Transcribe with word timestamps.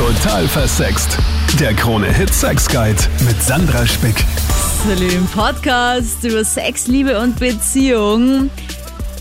Total 0.00 0.48
versext. 0.48 1.18
Der 1.60 1.74
Krone-Hit 1.74 2.32
Sex 2.32 2.66
Guide 2.66 2.96
mit 3.26 3.42
Sandra 3.42 3.86
Spick. 3.86 4.24
Im 4.98 5.26
Podcast 5.26 6.24
über 6.24 6.42
Sex, 6.42 6.86
Liebe 6.86 7.20
und 7.20 7.38
Beziehung. 7.38 8.48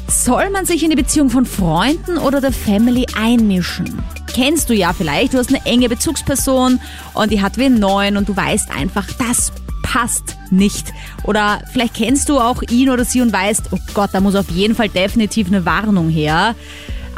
Soll 0.07 0.49
man 0.51 0.65
sich 0.65 0.81
in 0.81 0.89
die 0.89 0.95
Beziehung 0.95 1.29
von 1.29 1.45
Freunden 1.45 2.17
oder 2.17 2.39
der 2.39 2.53
Family 2.53 3.05
einmischen? 3.19 4.01
Kennst 4.33 4.69
du 4.69 4.73
ja 4.73 4.93
vielleicht, 4.93 5.33
du 5.33 5.37
hast 5.39 5.49
eine 5.49 5.65
enge 5.65 5.89
Bezugsperson 5.89 6.79
und 7.13 7.29
die 7.29 7.41
hat 7.41 7.57
wie 7.57 7.67
neun 7.67 8.15
und 8.15 8.29
du 8.29 8.37
weißt 8.37 8.71
einfach, 8.71 9.05
das 9.19 9.51
passt 9.83 10.37
nicht. 10.49 10.93
Oder 11.23 11.61
vielleicht 11.73 11.95
kennst 11.95 12.29
du 12.29 12.39
auch 12.39 12.61
ihn 12.69 12.89
oder 12.89 13.03
sie 13.03 13.19
und 13.19 13.33
weißt, 13.33 13.63
oh 13.71 13.79
Gott, 13.93 14.11
da 14.13 14.21
muss 14.21 14.35
auf 14.35 14.49
jeden 14.49 14.75
Fall 14.75 14.87
definitiv 14.87 15.47
eine 15.47 15.65
Warnung 15.65 16.07
her. 16.07 16.55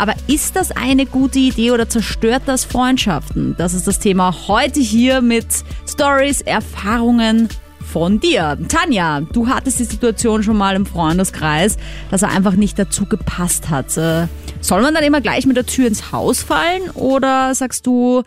Aber 0.02 0.14
ist 0.28 0.56
das 0.56 0.76
eine 0.76 1.06
gute 1.06 1.38
Idee 1.38 1.70
oder 1.70 1.88
zerstört 1.88 2.42
das 2.48 2.66
Freundschaften? 2.66 3.54
Das 3.60 3.76
ist 3.76 3.86
das 3.86 4.00
Thema 4.00 4.34
heute 4.48 4.80
hier 4.80 5.22
mit 5.22 5.46
Stories, 5.88 6.42
Erfahrungen 6.42 7.50
von 7.82 8.20
dir. 8.20 8.58
Tanja, 8.68 9.22
du 9.32 9.48
hattest 9.48 9.80
die 9.80 9.84
Situation 9.84 10.42
schon 10.42 10.58
mal 10.58 10.76
im 10.76 10.88
Freundeskreis, 10.88 11.78
dass 12.10 12.24
er 12.24 12.30
einfach 12.30 12.56
nicht 12.56 12.80
dazu 12.80 13.06
gepasst 13.06 13.70
hat. 13.70 13.96
Äh, 13.96 14.26
soll 14.60 14.82
man 14.82 14.96
dann 14.96 15.04
immer 15.04 15.22
gleich 15.22 15.46
mit 15.46 15.56
der 15.56 15.68
Tür 15.68 15.86
ins 15.86 16.12
Haus 16.12 16.42
fallen 16.42 16.90
oder 16.96 17.54
sagst 17.54 17.86
du, 17.86 18.24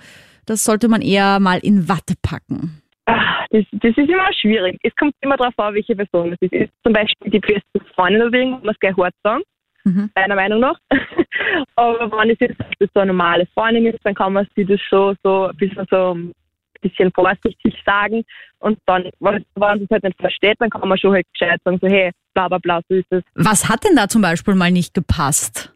das 0.47 0.63
sollte 0.63 0.87
man 0.87 1.03
eher 1.03 1.41
mal 1.41 1.59
in 1.59 1.89
Watte 1.89 2.15
packen? 2.23 2.83
Ach, 3.07 3.47
das, 3.51 3.65
das 3.73 3.91
ist 3.91 4.09
immer 4.09 4.33
schwierig. 4.41 4.79
Es 4.85 4.95
kommt 4.95 5.13
immer 5.23 5.37
darauf 5.37 5.59
an, 5.59 5.75
welche 5.75 5.97
Person 5.97 6.37
das 6.41 6.53
ist. 6.53 6.71
Zum 6.85 6.93
Beispiel 6.93 7.33
die 7.33 7.41
beste 7.41 7.81
Freundin 7.97 8.55
oder 8.63 8.71
es 8.71 8.79
gleich 8.79 8.97
hart 8.97 9.15
sagen 9.25 9.43
mhm. 9.85 10.11
meiner 10.15 10.35
Meinung 10.35 10.61
nach. 10.61 10.79
Aber 11.77 12.11
wenn 12.11 12.31
es 12.31 12.41
jetzt 12.41 12.61
so 12.95 13.01
eine 13.01 13.13
normale 13.13 13.47
Freundin 13.55 13.87
ist, 13.87 14.01
dann 14.05 14.15
kann 14.15 14.33
man 14.33 14.47
sich 14.57 14.67
das 14.67 14.81
schon 14.81 15.17
so 15.23 15.47
ein 15.47 15.57
bisschen 15.57 15.87
so 15.91 16.15
ein 16.15 16.33
bisschen 16.81 17.11
vorsichtig 17.13 17.75
sagen. 17.85 18.25
Und 18.59 18.79
dann, 18.87 19.11
wenn 19.21 19.45
man 19.57 19.83
es 19.83 19.91
halt 19.91 20.05
nicht 20.05 20.21
versteht, 20.21 20.57
dann 20.59 20.71
kann 20.71 20.89
man 20.89 20.99
schon 20.99 21.13
halt 21.13 21.27
gescheit 21.33 21.61
sagen, 21.65 21.79
so 21.81 21.89
hey, 21.89 22.11
bla 22.35 22.49
bla 22.49 22.59
bla, 22.59 22.81
so 22.89 22.97
ist 22.97 23.11
es. 23.11 23.23
Was 23.35 23.69
hat 23.69 23.85
denn 23.85 23.97
da 23.97 24.09
zum 24.09 24.23
Beispiel 24.23 24.55
mal 24.55 24.71
nicht 24.71 24.95
gepasst? 24.95 25.75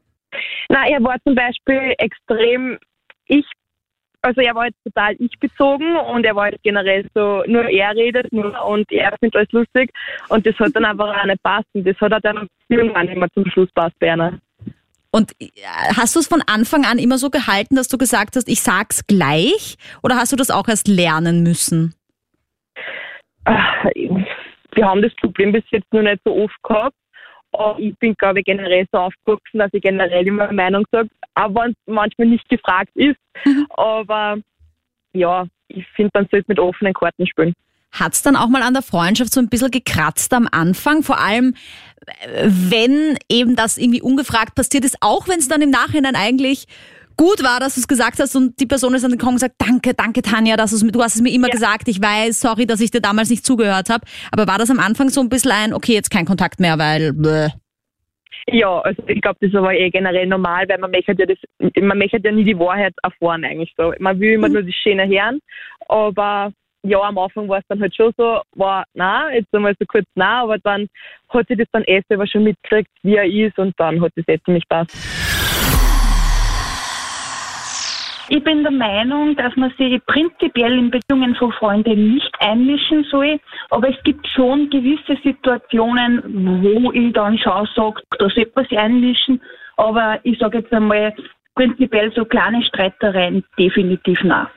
Na, 0.68 0.86
er 0.86 1.02
war 1.02 1.16
zum 1.24 1.34
Beispiel 1.34 1.94
extrem 1.98 2.78
ich 3.26 3.44
also 4.22 4.40
er 4.40 4.54
war 4.54 4.66
jetzt 4.66 4.82
total 4.84 5.14
ich-bezogen 5.18 5.96
und 5.96 6.24
er 6.24 6.34
war 6.34 6.50
jetzt 6.50 6.62
generell 6.62 7.06
so, 7.14 7.42
nur 7.46 7.68
er 7.68 7.94
redet 7.94 8.32
nur 8.32 8.64
und 8.66 8.90
er 8.90 9.16
findet 9.20 9.36
alles 9.36 9.52
lustig 9.52 9.90
und 10.28 10.46
das 10.46 10.58
hat 10.58 10.74
dann 10.74 10.84
einfach 10.84 11.16
auch 11.16 11.24
nicht 11.24 11.42
passt 11.42 11.68
und 11.74 11.86
das 11.86 11.96
hat 12.00 12.24
dann 12.24 12.48
irgendwann 12.68 13.08
immer 13.08 13.30
zum 13.32 13.48
Schluss 13.50 13.70
passt, 13.72 13.98
Berner. 13.98 14.38
Und 15.10 15.32
äh, 15.40 15.48
hast 15.96 16.16
du 16.16 16.20
es 16.20 16.28
von 16.28 16.42
Anfang 16.46 16.84
an 16.84 16.98
immer 16.98 17.18
so 17.18 17.30
gehalten, 17.30 17.76
dass 17.76 17.88
du 17.88 17.98
gesagt 17.98 18.36
hast, 18.36 18.48
ich 18.48 18.60
sag's 18.60 19.06
gleich? 19.06 19.76
Oder 20.02 20.16
hast 20.16 20.32
du 20.32 20.36
das 20.36 20.50
auch 20.50 20.68
erst 20.68 20.86
lernen 20.86 21.42
müssen? 21.42 21.94
Wir 24.74 24.86
haben 24.86 25.00
das 25.00 25.14
Problem 25.16 25.52
bis 25.52 25.64
jetzt 25.70 25.90
noch 25.92 26.02
nicht 26.02 26.20
so 26.24 26.36
oft 26.36 26.62
gehabt. 26.62 26.94
Aber 27.52 27.78
ich 27.78 27.96
bin, 27.98 28.14
glaube 28.14 28.40
ich, 28.40 28.44
generell 28.44 28.86
so 28.92 28.98
aufgewachsen, 28.98 29.58
dass 29.58 29.72
ich 29.72 29.80
generell 29.80 30.26
immer 30.26 30.44
meine 30.52 30.56
Meinung 30.56 30.84
sage, 30.92 31.08
auch 31.38 31.54
wenn 31.54 31.70
es 31.70 31.76
manchmal 31.86 32.28
nicht 32.28 32.48
gefragt 32.48 32.90
ist. 32.94 33.18
Mhm. 33.44 33.66
Aber 33.76 34.38
ja, 35.12 35.46
ich 35.68 35.86
finde, 35.94 36.10
man 36.14 36.28
sollte 36.30 36.46
mit 36.48 36.58
offenen 36.58 36.94
Karten 36.94 37.26
spielen. 37.26 37.54
Hat 37.92 38.12
es 38.12 38.22
dann 38.22 38.36
auch 38.36 38.48
mal 38.48 38.62
an 38.62 38.74
der 38.74 38.82
Freundschaft 38.82 39.32
so 39.32 39.40
ein 39.40 39.48
bisschen 39.48 39.70
gekratzt 39.70 40.32
am 40.34 40.48
Anfang? 40.50 41.02
Vor 41.02 41.18
allem, 41.18 41.54
wenn 42.34 43.16
eben 43.30 43.56
das 43.56 43.78
irgendwie 43.78 44.02
ungefragt 44.02 44.54
passiert 44.54 44.84
ist, 44.84 44.98
auch 45.00 45.26
wenn 45.26 45.38
es 45.38 45.48
dann 45.48 45.62
im 45.62 45.70
Nachhinein 45.70 46.14
eigentlich 46.14 46.66
gut 47.16 47.42
war, 47.42 47.60
dass 47.60 47.74
du 47.74 47.80
es 47.80 47.88
gesagt 47.88 48.20
hast 48.20 48.36
und 48.36 48.60
die 48.60 48.66
Person 48.66 48.94
ist 48.94 49.02
dann 49.02 49.10
gekommen 49.10 49.32
und 49.32 49.36
gesagt, 49.36 49.56
danke, 49.58 49.94
danke 49.94 50.22
Tanja, 50.22 50.56
dass 50.56 50.70
du 50.70 51.02
hast 51.02 51.16
es 51.16 51.22
mir 51.22 51.32
immer 51.32 51.48
ja. 51.48 51.52
gesagt, 51.52 51.88
ich 51.88 52.00
weiß, 52.00 52.40
sorry, 52.40 52.66
dass 52.66 52.80
ich 52.80 52.90
dir 52.90 53.00
damals 53.00 53.30
nicht 53.30 53.44
zugehört 53.44 53.90
habe. 53.90 54.06
Aber 54.30 54.46
war 54.46 54.58
das 54.58 54.70
am 54.70 54.78
Anfang 54.78 55.08
so 55.08 55.20
ein 55.20 55.28
bisschen 55.28 55.50
ein, 55.50 55.72
okay, 55.72 55.94
jetzt 55.94 56.10
kein 56.10 56.26
Kontakt 56.26 56.60
mehr, 56.60 56.78
weil 56.78 57.12
bläh. 57.12 57.48
Ja, 58.46 58.80
also 58.80 59.02
ich 59.06 59.20
glaube, 59.20 59.38
das 59.40 59.50
ist 59.50 59.56
aber 59.56 59.74
eh 59.74 59.90
generell 59.90 60.26
normal, 60.26 60.68
weil 60.68 60.78
man 60.78 60.90
möchte 60.90 61.14
ja 61.18 61.26
das, 61.26 61.38
man 61.82 61.98
möchte 61.98 62.20
ja 62.22 62.32
nie 62.32 62.44
die 62.44 62.58
Wahrheit 62.58 62.94
erfahren 63.02 63.44
eigentlich 63.44 63.74
so. 63.76 63.92
Man 63.98 64.18
will 64.20 64.34
immer 64.34 64.48
mhm. 64.48 64.54
nur 64.54 64.62
die 64.62 64.72
Schöne 64.72 65.06
hören, 65.06 65.40
aber 65.88 66.52
ja, 66.82 67.00
am 67.00 67.18
Anfang 67.18 67.48
war 67.48 67.58
es 67.58 67.64
dann 67.68 67.80
halt 67.80 67.94
schon 67.94 68.12
so, 68.16 68.40
war, 68.52 68.84
na, 68.94 69.32
jetzt 69.32 69.52
einmal 69.52 69.74
so 69.78 69.84
kurz 69.86 70.06
na, 70.14 70.42
aber 70.42 70.58
dann 70.58 70.88
hat 71.28 71.46
sie 71.48 71.56
das 71.56 71.66
dann 71.72 71.84
eh 71.86 72.00
selber 72.08 72.26
schon 72.26 72.44
mitgekriegt, 72.44 72.90
wie 73.02 73.16
er 73.16 73.26
ist 73.26 73.58
und 73.58 73.74
dann 73.78 74.00
hat 74.00 74.12
es 74.14 74.28
eh 74.28 74.38
ziemlich 74.44 74.66
passt. 74.68 74.96
Ich 78.30 78.44
bin 78.44 78.62
der 78.62 78.72
Meinung, 78.72 79.34
dass 79.36 79.56
man 79.56 79.72
sich 79.78 80.04
prinzipiell 80.04 80.78
in 80.78 80.90
Beziehungen 80.90 81.34
von 81.36 81.50
Freunden 81.52 82.14
nicht 82.14 82.30
einmischen 82.40 83.04
soll, 83.10 83.40
aber 83.70 83.88
es 83.88 83.96
gibt 84.04 84.26
schon 84.28 84.68
gewisse 84.68 85.16
Situationen, 85.22 86.22
wo 86.62 86.92
ich 86.92 87.12
dann 87.14 87.38
schon 87.38 87.66
sage, 87.74 88.02
da 88.18 88.28
sollte 88.28 88.52
man 88.54 88.66
sich 88.66 88.78
einmischen, 88.78 89.40
aber 89.78 90.20
ich 90.24 90.38
sage 90.38 90.58
jetzt 90.58 90.72
einmal, 90.72 91.14
prinzipiell 91.54 92.12
so 92.14 92.26
kleine 92.26 92.62
Streitereien 92.64 93.42
definitiv 93.58 94.22
nach. 94.22 94.50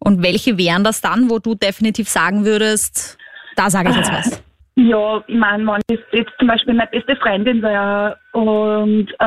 Und 0.00 0.22
welche 0.22 0.58
wären 0.58 0.82
das 0.82 1.00
dann, 1.00 1.30
wo 1.30 1.38
du 1.38 1.54
definitiv 1.54 2.08
sagen 2.08 2.44
würdest, 2.44 3.16
da 3.54 3.70
sage 3.70 3.90
ich 3.90 3.96
jetzt 3.96 4.12
was? 4.12 4.44
Ja, 4.76 5.22
ich 5.28 5.36
meine, 5.36 5.64
wenn 5.64 5.80
ich 5.88 6.00
jetzt 6.10 6.32
zum 6.36 6.48
Beispiel 6.48 6.74
meine 6.74 6.90
beste 6.90 7.14
Freundin 7.14 7.62
wäre 7.62 8.18
und 8.32 9.08
äh, 9.20 9.24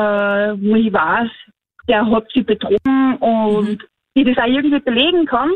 wo 0.61 0.75
ich 0.75 0.91
weiß, 0.91 1.29
der 1.87 2.09
hat 2.09 2.27
sie 2.33 2.41
betrogen 2.41 3.17
und 3.19 3.69
mhm. 3.69 3.79
ich 4.13 4.25
das 4.25 4.37
auch 4.37 4.47
irgendwie 4.47 4.79
belegen 4.79 5.25
kann, 5.25 5.51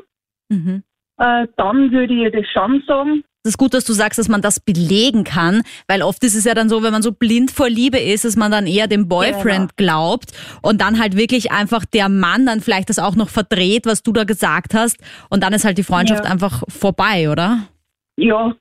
mhm. 0.49 0.83
äh, 1.17 1.47
dann 1.57 1.91
würde 1.91 2.13
ich 2.13 2.31
das 2.31 2.45
schon 2.51 2.83
sagen. 2.87 3.23
Es 3.43 3.53
ist 3.53 3.57
gut, 3.57 3.73
dass 3.73 3.85
du 3.85 3.93
sagst, 3.93 4.19
dass 4.19 4.29
man 4.29 4.43
das 4.43 4.59
belegen 4.59 5.23
kann, 5.23 5.63
weil 5.87 6.03
oft 6.03 6.23
ist 6.23 6.35
es 6.35 6.45
ja 6.45 6.53
dann 6.53 6.69
so, 6.69 6.83
wenn 6.83 6.91
man 6.91 7.01
so 7.01 7.11
blind 7.11 7.49
vor 7.49 7.69
Liebe 7.69 7.97
ist, 7.97 8.23
dass 8.23 8.35
man 8.35 8.51
dann 8.51 8.67
eher 8.67 8.87
dem 8.87 9.07
Boyfriend 9.07 9.75
genau. 9.75 9.89
glaubt 10.19 10.31
und 10.61 10.79
dann 10.79 10.99
halt 10.99 11.17
wirklich 11.17 11.51
einfach 11.51 11.83
der 11.85 12.07
Mann 12.07 12.45
dann 12.45 12.61
vielleicht 12.61 12.89
das 12.89 12.99
auch 12.99 13.15
noch 13.15 13.29
verdreht, 13.29 13.87
was 13.87 14.03
du 14.03 14.13
da 14.13 14.25
gesagt 14.25 14.75
hast 14.75 14.99
und 15.31 15.41
dann 15.41 15.53
ist 15.53 15.65
halt 15.65 15.79
die 15.79 15.83
Freundschaft 15.83 16.25
ja. 16.25 16.31
einfach 16.31 16.61
vorbei, 16.69 17.31
oder? 17.31 17.67
Ja, 18.15 18.53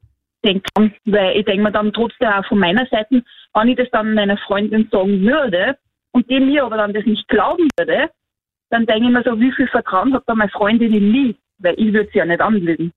denke 0.43 0.63
weil 1.05 1.37
ich 1.37 1.45
denke 1.45 1.63
mir 1.63 1.73
dann 1.73 1.93
trotzdem 1.93 2.29
auch 2.29 2.47
von 2.47 2.59
meiner 2.59 2.87
Seite, 2.91 3.23
wenn 3.53 3.69
ich 3.69 3.77
das 3.77 3.89
dann 3.93 4.15
meiner 4.15 4.39
Freundin 4.39 4.89
sagen 4.91 5.21
würde, 5.21 5.77
und 6.13 6.29
die 6.31 6.41
mir 6.41 6.65
aber 6.65 6.77
dann 6.77 6.93
das 6.93 7.05
nicht 7.07 7.27
glauben 7.29 7.69
würde, 7.79 8.11
dann 8.71 8.87
denke 8.87 9.07
ich 9.07 9.13
mir 9.13 9.23
so, 9.25 9.39
wie 9.39 9.53
viel 9.53 9.69
Vertrauen 9.69 10.15
hat 10.15 10.25
da 10.27 10.35
meine 10.35 10.51
Freundin 10.51 10.93
in 10.95 11.11
mich? 11.11 11.37
Weil 11.59 11.75
ich 11.77 11.93
würde 11.93 12.09
sie 12.13 12.19
ja 12.19 12.25
nicht 12.25 12.41
anlügen. 12.41 12.93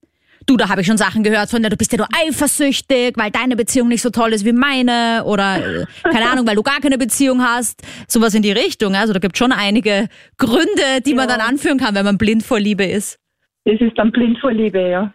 Du, 0.45 0.57
da 0.57 0.67
habe 0.67 0.81
ich 0.81 0.87
schon 0.87 0.97
Sachen 0.97 1.23
gehört 1.23 1.49
von 1.49 1.61
der, 1.61 1.69
du 1.69 1.77
bist 1.77 1.93
ja 1.93 1.97
nur 1.97 2.07
eifersüchtig, 2.13 3.13
weil 3.15 3.31
deine 3.31 3.55
Beziehung 3.55 3.87
nicht 3.87 4.01
so 4.01 4.09
toll 4.09 4.33
ist 4.33 4.45
wie 4.45 4.51
meine 4.51 5.23
oder 5.25 5.57
äh, 5.57 5.85
keine 6.03 6.29
Ahnung, 6.29 6.45
weil 6.45 6.55
du 6.55 6.63
gar 6.63 6.79
keine 6.81 6.97
Beziehung 6.97 7.41
hast. 7.41 7.81
Sowas 8.09 8.35
in 8.35 8.41
die 8.41 8.51
Richtung. 8.51 8.93
Also 8.95 9.13
da 9.13 9.19
gibt 9.19 9.35
es 9.35 9.39
schon 9.39 9.53
einige 9.53 10.09
Gründe, 10.37 11.01
die 11.05 11.11
ja. 11.11 11.15
man 11.15 11.29
dann 11.29 11.39
anführen 11.39 11.77
kann, 11.77 11.95
wenn 11.95 12.05
man 12.05 12.17
blind 12.17 12.43
vor 12.43 12.59
Liebe 12.59 12.83
ist. 12.83 13.19
Es 13.63 13.79
ist 13.79 13.97
dann 13.97 14.11
blind 14.11 14.37
vor 14.39 14.51
Liebe, 14.51 14.81
ja. 14.89 15.13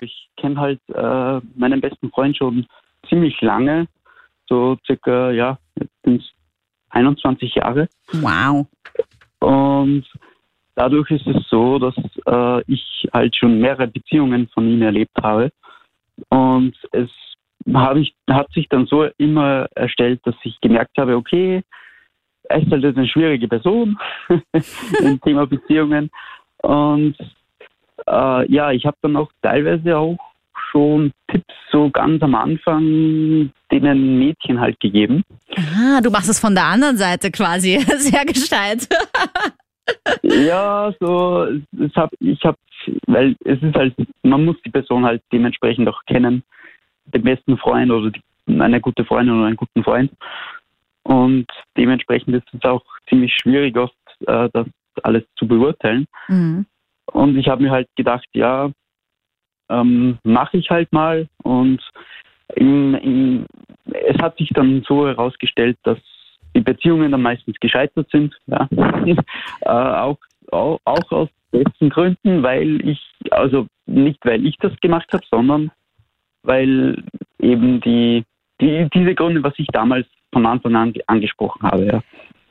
Ich 0.00 0.28
kenne 0.36 0.60
halt 0.60 0.80
äh, 0.94 1.40
meinen 1.56 1.80
besten 1.80 2.10
Freund 2.10 2.36
schon 2.36 2.66
ziemlich 3.08 3.40
lange 3.40 3.88
so 4.54 4.76
circa, 4.86 5.30
ja, 5.32 5.58
jetzt 5.76 5.92
sind 6.04 6.22
es 6.22 6.28
21 6.90 7.54
Jahre. 7.56 7.88
Wow. 8.12 8.66
Und 9.40 10.04
dadurch 10.76 11.10
ist 11.10 11.26
es 11.26 11.48
so, 11.48 11.78
dass 11.78 11.94
äh, 12.26 12.62
ich 12.72 13.08
halt 13.12 13.34
schon 13.36 13.60
mehrere 13.60 13.88
Beziehungen 13.88 14.48
von 14.48 14.68
ihm 14.68 14.82
erlebt 14.82 15.16
habe. 15.22 15.50
Und 16.28 16.76
es 16.92 17.10
hab 17.72 17.96
ich, 17.96 18.14
hat 18.30 18.50
sich 18.52 18.68
dann 18.68 18.86
so 18.86 19.04
immer 19.18 19.66
erstellt, 19.74 20.20
dass 20.24 20.36
ich 20.42 20.60
gemerkt 20.60 20.96
habe, 20.98 21.16
okay, 21.16 21.62
er 22.44 22.62
ist 22.62 22.70
halt 22.70 22.84
eine 22.84 23.08
schwierige 23.08 23.48
Person 23.48 23.98
im 25.00 25.20
Thema 25.22 25.46
Beziehungen. 25.46 26.10
Und 26.58 27.16
äh, 28.06 28.52
ja, 28.52 28.70
ich 28.70 28.84
habe 28.86 28.96
dann 29.02 29.16
auch 29.16 29.30
teilweise 29.42 29.96
auch 29.96 30.18
schon 30.70 31.12
Tipps 31.28 31.54
so 31.70 31.90
ganz 31.90 32.22
am 32.22 32.34
Anfang 32.34 33.50
denen 33.70 34.18
Mädchen 34.18 34.60
halt 34.60 34.78
gegeben. 34.80 35.24
Ah, 35.56 36.00
du 36.00 36.10
machst 36.10 36.28
es 36.28 36.40
von 36.40 36.54
der 36.54 36.64
anderen 36.64 36.96
Seite 36.96 37.30
quasi. 37.30 37.78
Sehr 37.98 38.24
gescheit. 38.24 38.88
ja, 40.22 40.92
so, 41.00 41.46
es 41.78 41.94
hab, 41.94 42.10
ich 42.20 42.42
habe, 42.44 42.56
weil 43.06 43.36
es 43.44 43.62
ist 43.62 43.74
halt, 43.74 43.94
man 44.22 44.44
muss 44.44 44.56
die 44.64 44.70
Person 44.70 45.04
halt 45.04 45.22
dementsprechend 45.32 45.88
auch 45.88 46.02
kennen, 46.06 46.42
den 47.06 47.22
besten 47.22 47.58
Freund 47.58 47.90
oder 47.90 48.10
die, 48.10 48.22
eine 48.60 48.80
gute 48.80 49.04
Freundin 49.04 49.36
oder 49.36 49.46
einen 49.46 49.56
guten 49.56 49.82
Freund. 49.82 50.12
Und 51.02 51.46
dementsprechend 51.76 52.34
ist 52.34 52.48
es 52.52 52.64
auch 52.64 52.84
ziemlich 53.08 53.34
schwierig, 53.34 53.76
oft 53.76 53.94
äh, 54.26 54.48
das 54.52 54.66
alles 55.02 55.24
zu 55.36 55.46
beurteilen. 55.46 56.06
Mhm. 56.28 56.66
Und 57.06 57.36
ich 57.36 57.48
habe 57.48 57.62
mir 57.62 57.70
halt 57.70 57.88
gedacht, 57.96 58.26
ja, 58.32 58.70
ähm, 59.80 60.18
mache 60.24 60.58
ich 60.58 60.70
halt 60.70 60.92
mal. 60.92 61.28
Und 61.42 61.80
im, 62.56 62.94
im, 62.94 63.46
es 63.86 64.20
hat 64.20 64.36
sich 64.38 64.50
dann 64.50 64.84
so 64.86 65.06
herausgestellt, 65.06 65.78
dass 65.82 65.98
die 66.54 66.60
Beziehungen 66.60 67.10
dann 67.10 67.22
meistens 67.22 67.58
gescheitert 67.60 68.08
sind. 68.10 68.34
Ja. 68.46 68.68
äh, 69.60 69.68
auch, 69.68 70.18
auch, 70.50 70.78
auch 70.84 71.12
aus 71.12 71.28
besten 71.50 71.90
Gründen, 71.90 72.42
weil 72.42 72.86
ich, 72.88 73.00
also 73.30 73.66
nicht 73.86 74.24
weil 74.24 74.44
ich 74.46 74.56
das 74.58 74.72
gemacht 74.80 75.12
habe, 75.12 75.24
sondern 75.30 75.70
weil 76.42 77.02
eben 77.40 77.80
die, 77.80 78.24
die 78.60 78.88
diese 78.92 79.14
Gründe, 79.14 79.42
was 79.42 79.54
ich 79.56 79.66
damals 79.68 80.06
von 80.32 80.46
Anfang 80.46 80.74
an 80.74 80.92
angesprochen 81.06 81.62
habe. 81.62 81.86
Ja. 81.86 82.02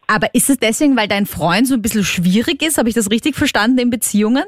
Aber 0.07 0.33
ist 0.33 0.49
es 0.49 0.57
deswegen, 0.57 0.97
weil 0.97 1.07
dein 1.07 1.25
Freund 1.25 1.67
so 1.67 1.75
ein 1.75 1.81
bisschen 1.81 2.03
schwierig 2.03 2.61
ist? 2.61 2.77
Habe 2.77 2.89
ich 2.89 2.95
das 2.95 3.11
richtig 3.11 3.35
verstanden 3.35 3.79
in 3.79 3.89
Beziehungen? 3.89 4.43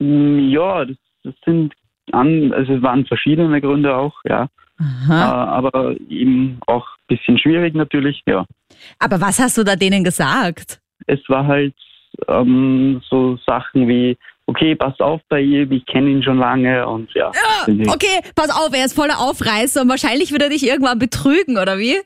Ja, 0.00 0.84
das, 0.84 0.96
das 1.22 1.34
sind 1.44 1.74
an, 2.12 2.52
also 2.52 2.74
es 2.74 2.82
waren 2.82 3.06
verschiedene 3.06 3.60
Gründe 3.60 3.96
auch, 3.96 4.14
ja. 4.24 4.48
Äh, 5.08 5.12
aber 5.12 5.94
eben 6.08 6.58
auch 6.66 6.86
ein 6.86 7.16
bisschen 7.16 7.38
schwierig 7.38 7.74
natürlich, 7.74 8.22
ja. 8.26 8.46
Aber 8.98 9.20
was 9.20 9.38
hast 9.38 9.58
du 9.58 9.64
da 9.64 9.76
denen 9.76 10.04
gesagt? 10.04 10.80
Es 11.06 11.20
war 11.28 11.46
halt 11.46 11.74
ähm, 12.28 13.02
so 13.08 13.38
Sachen 13.46 13.88
wie, 13.88 14.16
okay, 14.46 14.74
pass 14.74 14.98
auf 15.00 15.20
bei 15.28 15.40
ihm, 15.40 15.70
ich 15.72 15.84
kenne 15.86 16.10
ihn 16.10 16.22
schon 16.22 16.38
lange 16.38 16.86
und 16.88 17.12
ja. 17.14 17.30
ja 17.66 17.92
okay, 17.92 18.20
pass 18.34 18.50
auf, 18.50 18.74
er 18.74 18.86
ist 18.86 18.94
voller 18.94 19.20
Aufreißer 19.20 19.82
und 19.82 19.88
wahrscheinlich 19.88 20.32
wird 20.32 20.42
er 20.42 20.48
dich 20.48 20.66
irgendwann 20.66 20.98
betrügen, 20.98 21.58
oder 21.58 21.78
wie? 21.78 21.96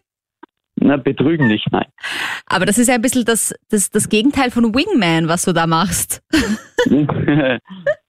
Na, 0.76 0.96
betrügen 0.96 1.46
nicht, 1.46 1.66
nein. 1.70 1.86
Aber 2.46 2.66
das 2.66 2.78
ist 2.78 2.88
ja 2.88 2.94
ein 2.94 3.02
bisschen 3.02 3.24
das, 3.24 3.54
das, 3.70 3.90
das 3.90 4.08
Gegenteil 4.08 4.50
von 4.50 4.74
Wingman, 4.74 5.28
was 5.28 5.44
du 5.44 5.52
da 5.52 5.66
machst. 5.66 6.22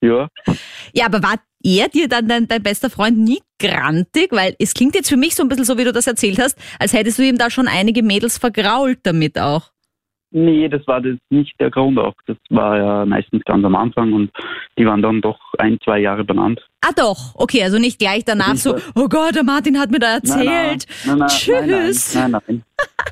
ja. 0.00 0.28
Ja, 0.92 1.06
aber 1.06 1.22
war 1.22 1.36
er 1.66 1.88
dir 1.88 2.08
dann 2.08 2.28
dein, 2.28 2.46
dein 2.46 2.62
bester 2.62 2.90
Freund 2.90 3.18
nie 3.18 3.40
grantig? 3.58 4.28
Weil 4.30 4.54
es 4.58 4.74
klingt 4.74 4.94
jetzt 4.94 5.08
für 5.08 5.16
mich 5.16 5.34
so 5.34 5.42
ein 5.42 5.48
bisschen 5.48 5.64
so, 5.64 5.76
wie 5.78 5.84
du 5.84 5.92
das 5.92 6.06
erzählt 6.06 6.38
hast, 6.38 6.58
als 6.78 6.92
hättest 6.92 7.18
du 7.18 7.24
ihm 7.24 7.38
da 7.38 7.50
schon 7.50 7.66
einige 7.66 8.02
Mädels 8.02 8.38
vergrault 8.38 8.98
damit 9.02 9.38
auch. 9.38 9.70
Nee, 10.30 10.68
das 10.68 10.86
war 10.86 11.00
das 11.00 11.16
nicht 11.30 11.54
der 11.60 11.70
Grund 11.70 11.98
auch. 11.98 12.14
Das 12.26 12.36
war 12.50 12.76
ja 12.76 13.06
meistens 13.06 13.42
ganz 13.44 13.64
am 13.64 13.74
Anfang 13.74 14.12
und 14.12 14.30
die 14.76 14.84
waren 14.84 15.00
dann 15.00 15.20
doch 15.20 15.38
ein, 15.58 15.78
zwei 15.82 16.00
Jahre 16.00 16.24
benannt. 16.24 16.60
Ah 16.82 16.92
doch, 16.94 17.34
okay, 17.36 17.62
also 17.62 17.78
nicht 17.78 17.98
gleich 17.98 18.24
danach 18.24 18.56
so, 18.56 18.76
oh 18.94 19.08
Gott, 19.08 19.34
der 19.34 19.44
Martin 19.44 19.78
hat 19.78 19.90
mir 19.90 19.98
da 20.00 20.14
erzählt. 20.14 20.46
Nein, 20.46 20.78
nein, 21.06 21.18
nein, 21.18 21.28
Tschüss. 21.28 22.14
Nein, 22.14 22.30
nein, 22.32 22.42
nein. 22.46 22.62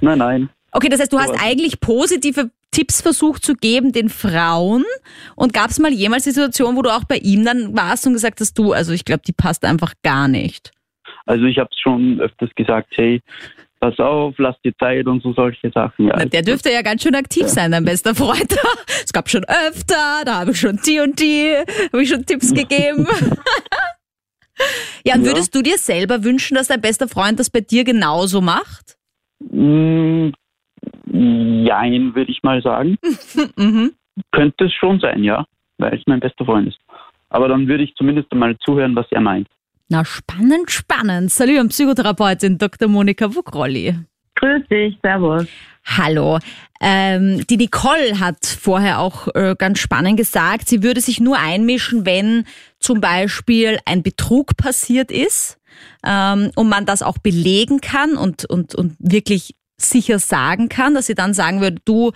nein, 0.01 0.19
nein. 0.19 0.51
Okay, 0.73 0.89
das 0.89 1.01
heißt, 1.01 1.13
du 1.13 1.19
hast 1.21 1.35
eigentlich 1.41 1.81
positive 1.81 2.51
Tipps 2.75 3.03
versucht 3.03 3.45
zu 3.45 3.55
geben 3.55 3.93
den 3.93 4.09
Frauen 4.09 4.85
und 5.37 5.53
gab 5.53 5.71
es 5.71 5.79
mal 5.79 5.93
jemals 5.93 6.25
die 6.25 6.31
Situation, 6.31 6.77
wo 6.77 6.83
du 6.83 6.91
auch 6.91 7.05
bei 7.05 7.19
ihm 7.19 7.45
dann 7.45 7.77
warst 7.77 8.05
und 8.07 8.15
gesagt 8.15 8.41
hast, 8.41 8.59
du, 8.59 8.73
also 8.73 8.93
ich 8.93 9.05
glaube, 9.05 9.23
die 9.25 9.33
passt 9.33 9.65
einfach 9.65 9.93
gar 10.03 10.27
nicht. 10.27 10.73
Also 11.25 11.45
ich 11.45 11.59
habe 11.59 11.71
es 11.71 11.79
schon 11.79 12.21
öfters 12.21 12.51
gesagt, 12.57 12.89
hey, 12.97 13.23
pass 13.79 13.97
auf, 14.01 14.35
lass 14.39 14.57
dir 14.63 14.77
Zeit 14.77 15.07
und 15.07 15.23
so 15.23 15.33
solche 15.35 15.71
Sachen. 15.71 16.09
Ja, 16.09 16.25
der 16.25 16.43
dürfte 16.43 16.73
ja 16.73 16.83
ganz 16.83 17.03
schön 17.03 17.15
aktiv 17.15 17.43
ja. 17.43 17.49
sein, 17.49 17.71
dein 17.71 17.85
bester 17.85 18.15
Freund. 18.15 18.57
es 19.05 19.13
gab 19.13 19.31
schon 19.31 19.45
öfter, 19.45 20.25
da 20.25 20.41
habe 20.41 20.51
ich 20.51 20.59
schon 20.59 20.81
die 20.85 20.99
und 20.99 21.21
die, 21.21 21.55
habe 21.93 22.03
ich 22.03 22.09
schon 22.09 22.27
Tipps 22.27 22.53
gegeben. 22.55 23.07
ja, 25.05 25.15
und 25.15 25.25
würdest 25.25 25.55
du 25.55 25.63
dir 25.63 25.79
selber 25.79 26.25
wünschen, 26.25 26.57
dass 26.57 26.67
dein 26.67 26.81
bester 26.81 27.07
Freund 27.07 27.39
das 27.39 27.51
bei 27.51 27.61
dir 27.61 27.85
genauso 27.85 28.41
macht? 28.41 28.97
Jein, 31.15 32.15
würde 32.15 32.31
ich 32.33 32.43
mal 32.43 32.61
sagen. 32.61 32.99
mhm. 33.57 33.93
Könnte 34.33 34.65
es 34.65 34.73
schon 34.73 34.99
sein, 34.99 35.23
ja, 35.23 35.47
weil 35.79 35.95
es 35.95 36.03
mein 36.07 36.21
bester 36.21 36.45
Freund 36.45 36.69
ist. 36.69 36.79
Aber 37.29 37.49
dann 37.49 37.69
würde 37.69 37.85
ich 37.85 37.95
zumindest 37.95 38.31
einmal 38.33 38.57
zuhören, 38.59 38.97
was 38.97 39.07
er 39.11 39.21
meint. 39.21 39.49
Na, 39.89 40.05
spannend, 40.05 40.71
spannend. 40.71 41.31
Salut 41.31 41.59
an 41.59 41.69
Psychotherapeutin 41.69 42.59
Dr. 42.59 42.89
Monika 42.89 43.33
Wukrolli. 43.35 43.95
Grüß 44.37 44.67
dich, 44.69 44.99
servus. 45.03 45.47
Hallo. 45.85 46.39
Ähm, 46.81 47.47
die 47.49 47.57
Nicole 47.57 48.19
hat 48.19 48.45
vorher 48.45 48.99
auch 48.99 49.29
äh, 49.35 49.55
ganz 49.57 49.79
spannend 49.79 50.17
gesagt, 50.17 50.69
sie 50.69 50.83
würde 50.83 51.01
sich 51.01 51.21
nur 51.21 51.39
einmischen, 51.39 52.05
wenn 52.05 52.45
zum 52.81 53.01
Beispiel 53.01 53.79
ein 53.85 54.03
Betrug 54.03 54.57
passiert 54.57 55.13
ist 55.13 55.61
ähm, 56.05 56.51
und 56.57 56.69
man 56.69 56.87
das 56.87 57.03
auch 57.03 57.19
belegen 57.19 57.81
kann 57.81 58.17
und, 58.17 58.45
und, 58.47 58.75
und 58.75 58.97
wirklich 58.99 59.55
sicher 59.77 60.19
sagen 60.19 60.69
kann, 60.69 60.95
dass 60.95 61.07
sie 61.07 61.15
dann 61.15 61.35
sagen 61.35 61.61
würde, 61.61 61.81
du, 61.85 62.13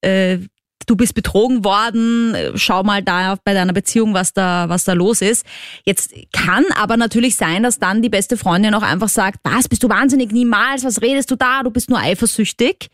äh, 0.00 0.38
du 0.86 0.96
bist 0.96 1.14
betrogen 1.14 1.64
worden, 1.64 2.36
schau 2.54 2.82
mal 2.82 3.02
da 3.02 3.36
bei 3.44 3.54
deiner 3.54 3.72
Beziehung, 3.72 4.14
was 4.14 4.32
da, 4.32 4.68
was 4.68 4.84
da 4.84 4.92
los 4.92 5.22
ist. 5.22 5.46
Jetzt 5.84 6.12
kann 6.32 6.64
aber 6.74 6.96
natürlich 6.96 7.36
sein, 7.36 7.62
dass 7.62 7.78
dann 7.78 8.02
die 8.02 8.08
beste 8.08 8.36
Freundin 8.36 8.74
auch 8.74 8.82
einfach 8.82 9.08
sagt, 9.08 9.38
was, 9.44 9.68
bist 9.68 9.82
du 9.82 9.88
wahnsinnig, 9.88 10.32
niemals, 10.32 10.84
was 10.84 11.02
redest 11.02 11.30
du 11.30 11.36
da, 11.36 11.62
du 11.62 11.70
bist 11.70 11.90
nur 11.90 11.98
eifersüchtig. 11.98 12.88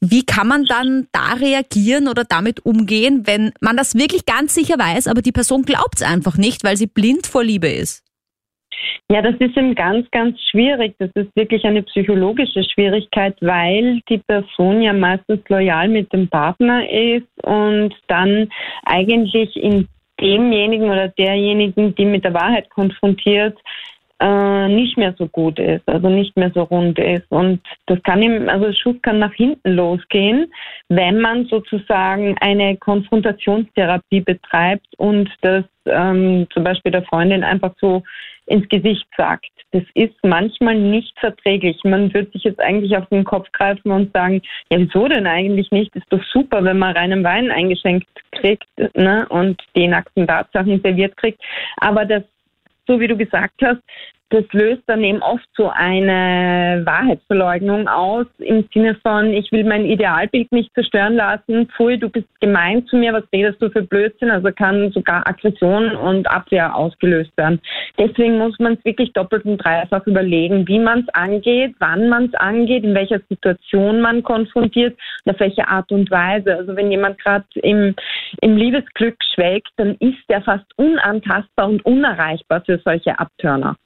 Wie 0.00 0.24
kann 0.26 0.48
man 0.48 0.64
dann 0.64 1.06
da 1.12 1.34
reagieren 1.34 2.08
oder 2.08 2.24
damit 2.24 2.66
umgehen, 2.66 3.22
wenn 3.24 3.52
man 3.60 3.76
das 3.76 3.94
wirklich 3.94 4.26
ganz 4.26 4.52
sicher 4.52 4.76
weiß, 4.76 5.06
aber 5.06 5.22
die 5.22 5.30
Person 5.30 5.62
glaubt 5.62 5.96
es 5.96 6.02
einfach 6.02 6.36
nicht, 6.36 6.64
weil 6.64 6.76
sie 6.76 6.88
blind 6.88 7.28
vor 7.28 7.44
Liebe 7.44 7.68
ist? 7.68 8.02
Ja, 9.10 9.22
das 9.22 9.34
ist 9.38 9.56
eben 9.56 9.74
ganz, 9.74 10.10
ganz 10.10 10.40
schwierig. 10.50 10.94
Das 10.98 11.10
ist 11.14 11.34
wirklich 11.34 11.64
eine 11.64 11.82
psychologische 11.82 12.64
Schwierigkeit, 12.64 13.36
weil 13.40 14.00
die 14.08 14.18
Person 14.18 14.82
ja 14.82 14.92
meistens 14.92 15.40
loyal 15.48 15.88
mit 15.88 16.12
dem 16.12 16.28
Partner 16.28 16.88
ist 16.88 17.26
und 17.44 17.94
dann 18.08 18.48
eigentlich 18.84 19.56
in 19.56 19.88
demjenigen 20.20 20.88
oder 20.88 21.08
derjenigen, 21.08 21.94
die 21.94 22.04
mit 22.04 22.24
der 22.24 22.34
Wahrheit 22.34 22.70
konfrontiert, 22.70 23.58
äh, 24.20 24.68
nicht 24.68 24.96
mehr 24.96 25.14
so 25.18 25.26
gut 25.26 25.58
ist, 25.58 25.88
also 25.88 26.08
nicht 26.08 26.36
mehr 26.36 26.50
so 26.54 26.62
rund 26.62 26.98
ist. 26.98 27.30
Und 27.30 27.60
das 27.86 28.02
kann 28.02 28.22
ihm, 28.22 28.48
also 28.48 28.66
der 28.66 28.74
Schuss 28.74 28.96
kann 29.02 29.18
nach 29.18 29.32
hinten 29.34 29.72
losgehen, 29.72 30.52
wenn 30.88 31.20
man 31.20 31.46
sozusagen 31.46 32.36
eine 32.40 32.76
Konfrontationstherapie 32.76 34.20
betreibt 34.20 34.86
und 34.98 35.30
das 35.40 35.64
ähm, 35.86 36.46
zum 36.52 36.64
Beispiel 36.64 36.92
der 36.92 37.02
Freundin 37.04 37.42
einfach 37.44 37.74
so 37.80 38.02
ins 38.46 38.68
Gesicht 38.68 39.06
sagt. 39.16 39.50
Das 39.70 39.82
ist 39.94 40.14
manchmal 40.22 40.74
nicht 40.74 41.18
verträglich. 41.18 41.78
Man 41.84 42.12
würde 42.12 42.30
sich 42.32 42.44
jetzt 42.44 42.60
eigentlich 42.60 42.96
auf 42.96 43.08
den 43.08 43.24
Kopf 43.24 43.50
greifen 43.52 43.90
und 43.90 44.12
sagen, 44.12 44.42
ja, 44.70 44.78
wieso 44.78 45.08
denn 45.08 45.26
eigentlich 45.26 45.70
nicht? 45.70 45.94
Ist 45.96 46.06
doch 46.10 46.22
super, 46.32 46.62
wenn 46.62 46.78
man 46.78 46.94
reinen 46.94 47.24
Wein 47.24 47.50
eingeschenkt 47.50 48.06
kriegt 48.32 48.68
ne, 48.94 49.26
und 49.28 49.62
die 49.74 49.88
nackten 49.88 50.26
Tatsachen 50.26 50.80
serviert 50.82 51.16
kriegt. 51.16 51.40
Aber 51.78 52.04
das, 52.04 52.22
so 52.92 53.00
wie 53.00 53.08
du 53.08 53.16
gesagt 53.16 53.54
hast, 53.62 53.80
das 54.32 54.44
löst 54.52 54.82
dann 54.86 55.04
eben 55.04 55.20
oft 55.20 55.46
so 55.54 55.68
eine 55.68 56.82
Wahrheitsverleugnung 56.86 57.86
aus 57.86 58.24
im 58.38 58.66
Sinne 58.72 58.94
von, 59.02 59.26
ich 59.34 59.52
will 59.52 59.64
mein 59.64 59.84
Idealbild 59.84 60.50
nicht 60.52 60.72
zerstören 60.72 61.16
lassen, 61.16 61.68
pfui, 61.68 61.98
du 61.98 62.08
bist 62.08 62.28
gemein 62.40 62.86
zu 62.86 62.96
mir, 62.96 63.12
was 63.12 63.24
redest 63.30 63.60
du 63.60 63.68
für 63.68 63.82
Blödsinn? 63.82 64.30
Also 64.30 64.50
kann 64.50 64.90
sogar 64.92 65.28
Aggression 65.28 65.94
und 65.96 66.30
Abwehr 66.30 66.74
ausgelöst 66.74 67.30
werden. 67.36 67.60
Deswegen 67.98 68.38
muss 68.38 68.58
man 68.58 68.74
es 68.74 68.84
wirklich 68.86 69.12
doppelt 69.12 69.44
und 69.44 69.58
dreifach 69.58 70.06
überlegen, 70.06 70.66
wie 70.66 70.78
man 70.78 71.00
es 71.00 71.08
angeht, 71.10 71.74
wann 71.78 72.08
man 72.08 72.24
es 72.24 72.34
angeht, 72.34 72.84
in 72.84 72.94
welcher 72.94 73.20
Situation 73.28 74.00
man 74.00 74.22
konfrontiert 74.22 74.96
und 75.26 75.34
auf 75.34 75.40
welche 75.40 75.68
Art 75.68 75.92
und 75.92 76.10
Weise. 76.10 76.56
Also 76.56 76.74
wenn 76.74 76.90
jemand 76.90 77.18
gerade 77.18 77.44
im, 77.56 77.94
im 78.40 78.56
Liebesglück 78.56 79.16
schwelgt, 79.34 79.68
dann 79.76 79.94
ist 79.96 80.24
er 80.28 80.40
fast 80.40 80.66
unantastbar 80.76 81.68
und 81.68 81.84
unerreichbar 81.84 82.62
für 82.64 82.80
solche 82.82 83.18
Abtörner. 83.18 83.76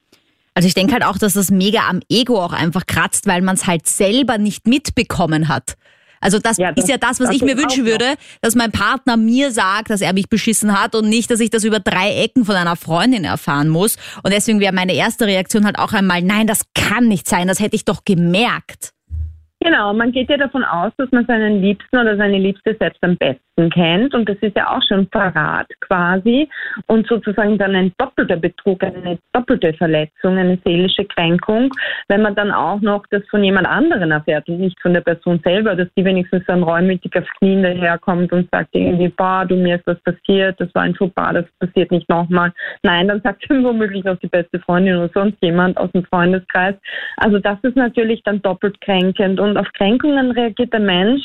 Also 0.57 0.67
ich 0.67 0.73
denke 0.73 0.93
halt 0.93 1.05
auch, 1.05 1.19
dass 1.19 1.35
das 1.35 1.51
mega 1.51 1.81
am 1.87 1.99
Ego 2.09 2.41
auch 2.41 2.51
einfach 2.51 2.87
kratzt, 2.87 3.27
weil 3.27 3.43
man 3.43 3.53
es 3.53 3.67
halt 3.67 3.85
selber 3.85 4.39
nicht 4.39 4.65
mitbekommen 4.65 5.49
hat. 5.49 5.75
Also 6.19 6.39
das, 6.39 6.57
ja, 6.57 6.71
das 6.71 6.85
ist 6.85 6.89
ja 6.89 6.97
das, 6.97 7.19
was 7.19 7.27
das 7.27 7.35
ich 7.35 7.43
mir 7.43 7.59
wünschen 7.59 7.85
würde, 7.85 8.15
dass 8.41 8.55
mein 8.55 8.71
Partner 8.71 9.17
mir 9.17 9.51
sagt, 9.51 9.91
dass 9.91 10.01
er 10.01 10.13
mich 10.13 10.29
beschissen 10.29 10.73
hat 10.73 10.95
und 10.95 11.09
nicht, 11.09 11.29
dass 11.29 11.41
ich 11.41 11.51
das 11.51 11.63
über 11.63 11.79
drei 11.79 12.23
Ecken 12.23 12.43
von 12.43 12.55
einer 12.55 12.75
Freundin 12.75 13.23
erfahren 13.23 13.69
muss. 13.69 13.97
Und 14.23 14.33
deswegen 14.33 14.59
wäre 14.59 14.73
meine 14.73 14.95
erste 14.95 15.27
Reaktion 15.27 15.63
halt 15.63 15.77
auch 15.77 15.93
einmal, 15.93 16.23
nein, 16.23 16.47
das 16.47 16.63
kann 16.73 17.07
nicht 17.07 17.27
sein, 17.27 17.47
das 17.47 17.59
hätte 17.59 17.75
ich 17.75 17.85
doch 17.85 18.03
gemerkt. 18.03 18.93
Genau, 19.59 19.93
man 19.93 20.11
geht 20.11 20.27
ja 20.27 20.37
davon 20.37 20.63
aus, 20.63 20.91
dass 20.97 21.11
man 21.11 21.27
seinen 21.27 21.61
Liebsten 21.61 21.99
oder 21.99 22.17
seine 22.17 22.39
Liebste 22.39 22.75
selbst 22.79 23.03
am 23.03 23.15
besten 23.15 23.46
kennt 23.57 24.13
und 24.13 24.29
das 24.29 24.37
ist 24.41 24.55
ja 24.55 24.69
auch 24.69 24.81
schon 24.87 25.07
Verrat 25.11 25.67
quasi 25.81 26.47
und 26.85 27.07
sozusagen 27.07 27.57
dann 27.57 27.75
ein 27.75 27.91
doppelter 27.97 28.37
Betrug, 28.37 28.83
eine 28.83 29.17
doppelte 29.33 29.73
Verletzung, 29.73 30.37
eine 30.37 30.59
seelische 30.63 31.05
Kränkung, 31.05 31.73
wenn 32.07 32.21
man 32.21 32.35
dann 32.35 32.51
auch 32.51 32.79
noch 32.81 33.03
das 33.09 33.23
von 33.29 33.43
jemand 33.43 33.67
anderen 33.67 34.11
erfährt 34.11 34.47
und 34.47 34.59
nicht 34.59 34.79
von 34.79 34.93
der 34.93 35.01
Person 35.01 35.41
selber, 35.43 35.75
dass 35.75 35.87
die 35.97 36.05
wenigstens 36.05 36.47
ein 36.47 36.61
reumütig 36.61 37.15
aufs 37.17 37.29
Knie 37.39 37.61
daherkommt 37.61 38.31
und 38.31 38.47
sagt 38.51 38.69
irgendwie, 38.73 39.09
boah, 39.09 39.43
du, 39.45 39.55
mir 39.55 39.77
ist 39.77 39.87
was 39.87 39.99
passiert, 40.01 40.59
das 40.59 40.73
war 40.75 40.83
ein 40.83 40.95
Fauxpas, 40.95 41.33
das 41.33 41.45
passiert 41.59 41.91
nicht 41.91 42.07
nochmal. 42.09 42.53
Nein, 42.83 43.07
dann 43.07 43.21
sagt 43.21 43.43
womöglich 43.49 44.03
noch 44.03 44.17
die 44.19 44.27
beste 44.27 44.59
Freundin 44.59 44.97
oder 44.97 45.09
sonst 45.13 45.37
jemand 45.41 45.77
aus 45.77 45.91
dem 45.93 46.03
Freundeskreis. 46.05 46.75
Also 47.17 47.39
das 47.39 47.57
ist 47.63 47.75
natürlich 47.75 48.21
dann 48.23 48.41
doppelt 48.41 48.79
kränkend 48.81 49.39
und 49.39 49.57
auf 49.57 49.67
Kränkungen 49.73 50.31
reagiert 50.31 50.73
der 50.73 50.79
Mensch 50.79 51.23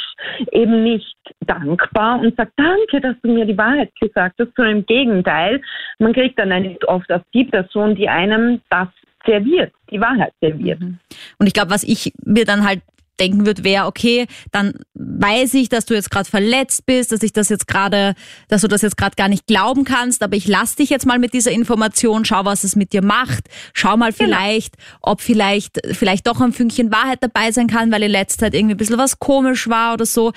eben 0.53 0.83
nicht 0.83 1.17
dankbar 1.41 2.22
und 2.23 2.37
sagt, 2.37 2.53
danke, 2.57 3.01
dass 3.01 3.17
du 3.23 3.33
mir 3.33 3.45
die 3.45 3.57
Wahrheit 3.57 3.91
gesagt 4.01 4.37
hast, 4.39 4.55
sondern 4.57 4.79
im 4.79 4.87
Gegenteil, 4.87 5.61
man 5.99 6.13
kriegt 6.13 6.39
dann 6.39 6.49
nicht 6.63 6.87
oft 6.87 7.11
auf 7.13 7.23
die 7.35 7.45
Person, 7.45 7.95
die 7.95 8.09
einem 8.09 8.61
das 8.71 8.89
serviert, 9.27 9.73
die 9.91 10.01
Wahrheit 10.01 10.33
serviert. 10.41 10.81
Mhm. 10.81 10.99
Und 11.39 11.47
ich 11.47 11.53
glaube, 11.53 11.71
was 11.71 11.85
ich 11.85 12.13
mir 12.25 12.45
dann 12.45 12.65
halt 12.67 12.81
denken 13.21 13.47
würde, 13.47 13.63
wäre, 13.63 13.87
okay, 13.87 14.27
dann 14.51 14.73
weiß 14.95 15.55
ich, 15.55 15.69
dass 15.69 15.85
du 15.85 15.95
jetzt 15.95 16.11
gerade 16.11 16.29
verletzt 16.29 16.87
bist, 16.87 17.13
dass 17.13 17.23
ich 17.23 17.33
das 17.33 17.51
jetzt 17.51 17.69
gerade, 17.69 18.15
dass 18.49 18.63
du 18.63 18.69
das 18.69 18.83
jetzt 18.83 18.97
gerade 18.97 19.15
gar 19.17 19.29
nicht 19.29 19.47
glauben 19.47 19.85
kannst, 19.85 20.23
aber 20.23 20.35
ich 20.35 20.49
lass 20.49 20.77
dich 20.77 20.91
jetzt 20.91 21.07
mal 21.07 21.19
mit 21.19 21.35
dieser 21.35 21.53
Information, 21.53 22.25
schau, 22.25 22.45
was 22.45 22.65
es 22.65 22.75
mit 22.75 22.93
dir 22.93 23.03
macht, 23.03 23.45
schau 23.75 23.97
mal 23.97 24.13
genau. 24.13 24.25
vielleicht, 24.25 24.77
genau. 24.77 24.99
ob 25.03 25.21
vielleicht, 25.21 25.81
vielleicht 25.93 26.27
doch 26.27 26.41
ein 26.41 26.53
Fünkchen 26.53 26.91
Wahrheit 26.91 27.19
dabei 27.21 27.53
sein 27.53 27.69
kann, 27.69 27.93
weil 27.93 28.03
in 28.03 28.11
letzter 28.11 28.47
Zeit 28.47 28.55
irgendwie 28.55 28.75
ein 28.75 28.79
bisschen 28.79 28.99
was 28.99 29.19
komisch 29.19 29.69
war 29.69 29.95
oder 29.95 30.07
so. 30.07 30.33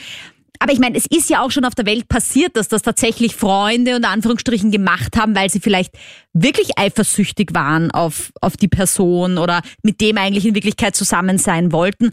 Aber 0.60 0.72
ich 0.72 0.80
meine, 0.80 0.98
es 0.98 1.06
ist 1.06 1.30
ja 1.30 1.42
auch 1.42 1.52
schon 1.52 1.66
auf 1.66 1.76
der 1.76 1.86
Welt 1.86 2.08
passiert, 2.08 2.56
dass 2.56 2.68
das 2.68 2.82
tatsächlich 2.82 3.36
Freunde 3.36 3.96
unter 3.96 4.10
Anführungsstrichen 4.10 4.72
gemacht 4.72 5.18
haben, 5.18 5.36
weil 5.36 5.50
sie 5.50 5.60
vielleicht 5.60 5.96
wirklich 6.34 6.78
eifersüchtig 6.78 7.54
waren 7.54 7.92
auf, 7.92 8.32
auf 8.42 8.58
die 8.58 8.68
Person 8.68 9.38
oder 9.38 9.62
mit 9.84 10.02
dem 10.02 10.18
eigentlich 10.18 10.46
in 10.46 10.56
Wirklichkeit 10.56 10.96
zusammen 10.96 11.38
sein 11.38 11.72
wollten. 11.72 12.12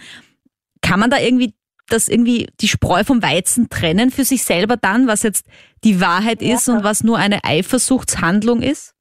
Kann 0.81 1.01
man 1.01 1.11
da 1.11 1.19
irgendwie 1.19 1.55
das 1.89 2.09
irgendwie 2.09 2.49
die 2.61 2.69
Spreu 2.69 3.05
vom 3.05 3.23
Weizen 3.23 3.69
trennen 3.69 4.11
für 4.11 4.25
sich 4.25 4.45
selber 4.45 4.77
dann, 4.77 5.07
was 5.07 5.23
jetzt 5.23 5.47
die 5.85 6.01
Wahrheit 6.01 6.43
ja. 6.43 6.55
ist 6.55 6.69
und 6.69 6.85
was 6.85 7.05
nur 7.05 7.19
eine 7.19 7.45
Eifersuchtshandlung 7.45 8.63
ist? 8.63 8.95